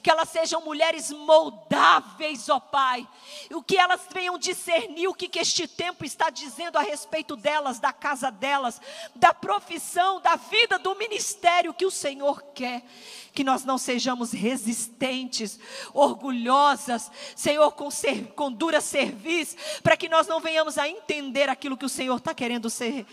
[0.02, 3.08] Que elas sejam mulheres moldáveis, ó Pai.
[3.50, 7.78] O que elas venham discernir o que, que este tempo está dizendo a respeito delas,
[7.78, 8.80] da casa delas,
[9.14, 12.84] da profissão, da vida, do ministério que o Senhor quer
[13.32, 15.58] que nós não sejamos resistentes,
[15.92, 21.76] orgulhosas, Senhor, com, ser, com dura serviço, para que nós não venhamos a entender aquilo
[21.76, 23.06] que o Senhor está querendo ser,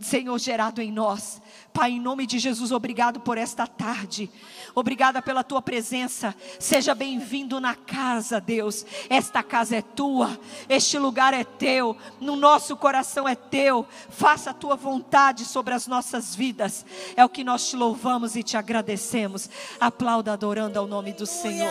[0.00, 1.42] Senhor, gerado em nós.
[1.72, 4.30] Pai, em nome de Jesus, obrigado por esta tarde.
[4.78, 6.34] Obrigada pela tua presença.
[6.58, 8.86] Seja bem-vindo na casa, Deus.
[9.10, 13.86] Esta casa é tua, este lugar é teu, no nosso coração é teu.
[14.08, 16.86] Faça a tua vontade sobre as nossas vidas.
[17.16, 19.50] É o que nós te louvamos e te agradecemos.
[19.80, 21.70] Aplauda adorando ao nome do Senhor.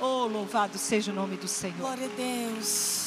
[0.00, 1.78] Oh, louvado seja o nome do Senhor.
[1.78, 3.01] Glória a Deus.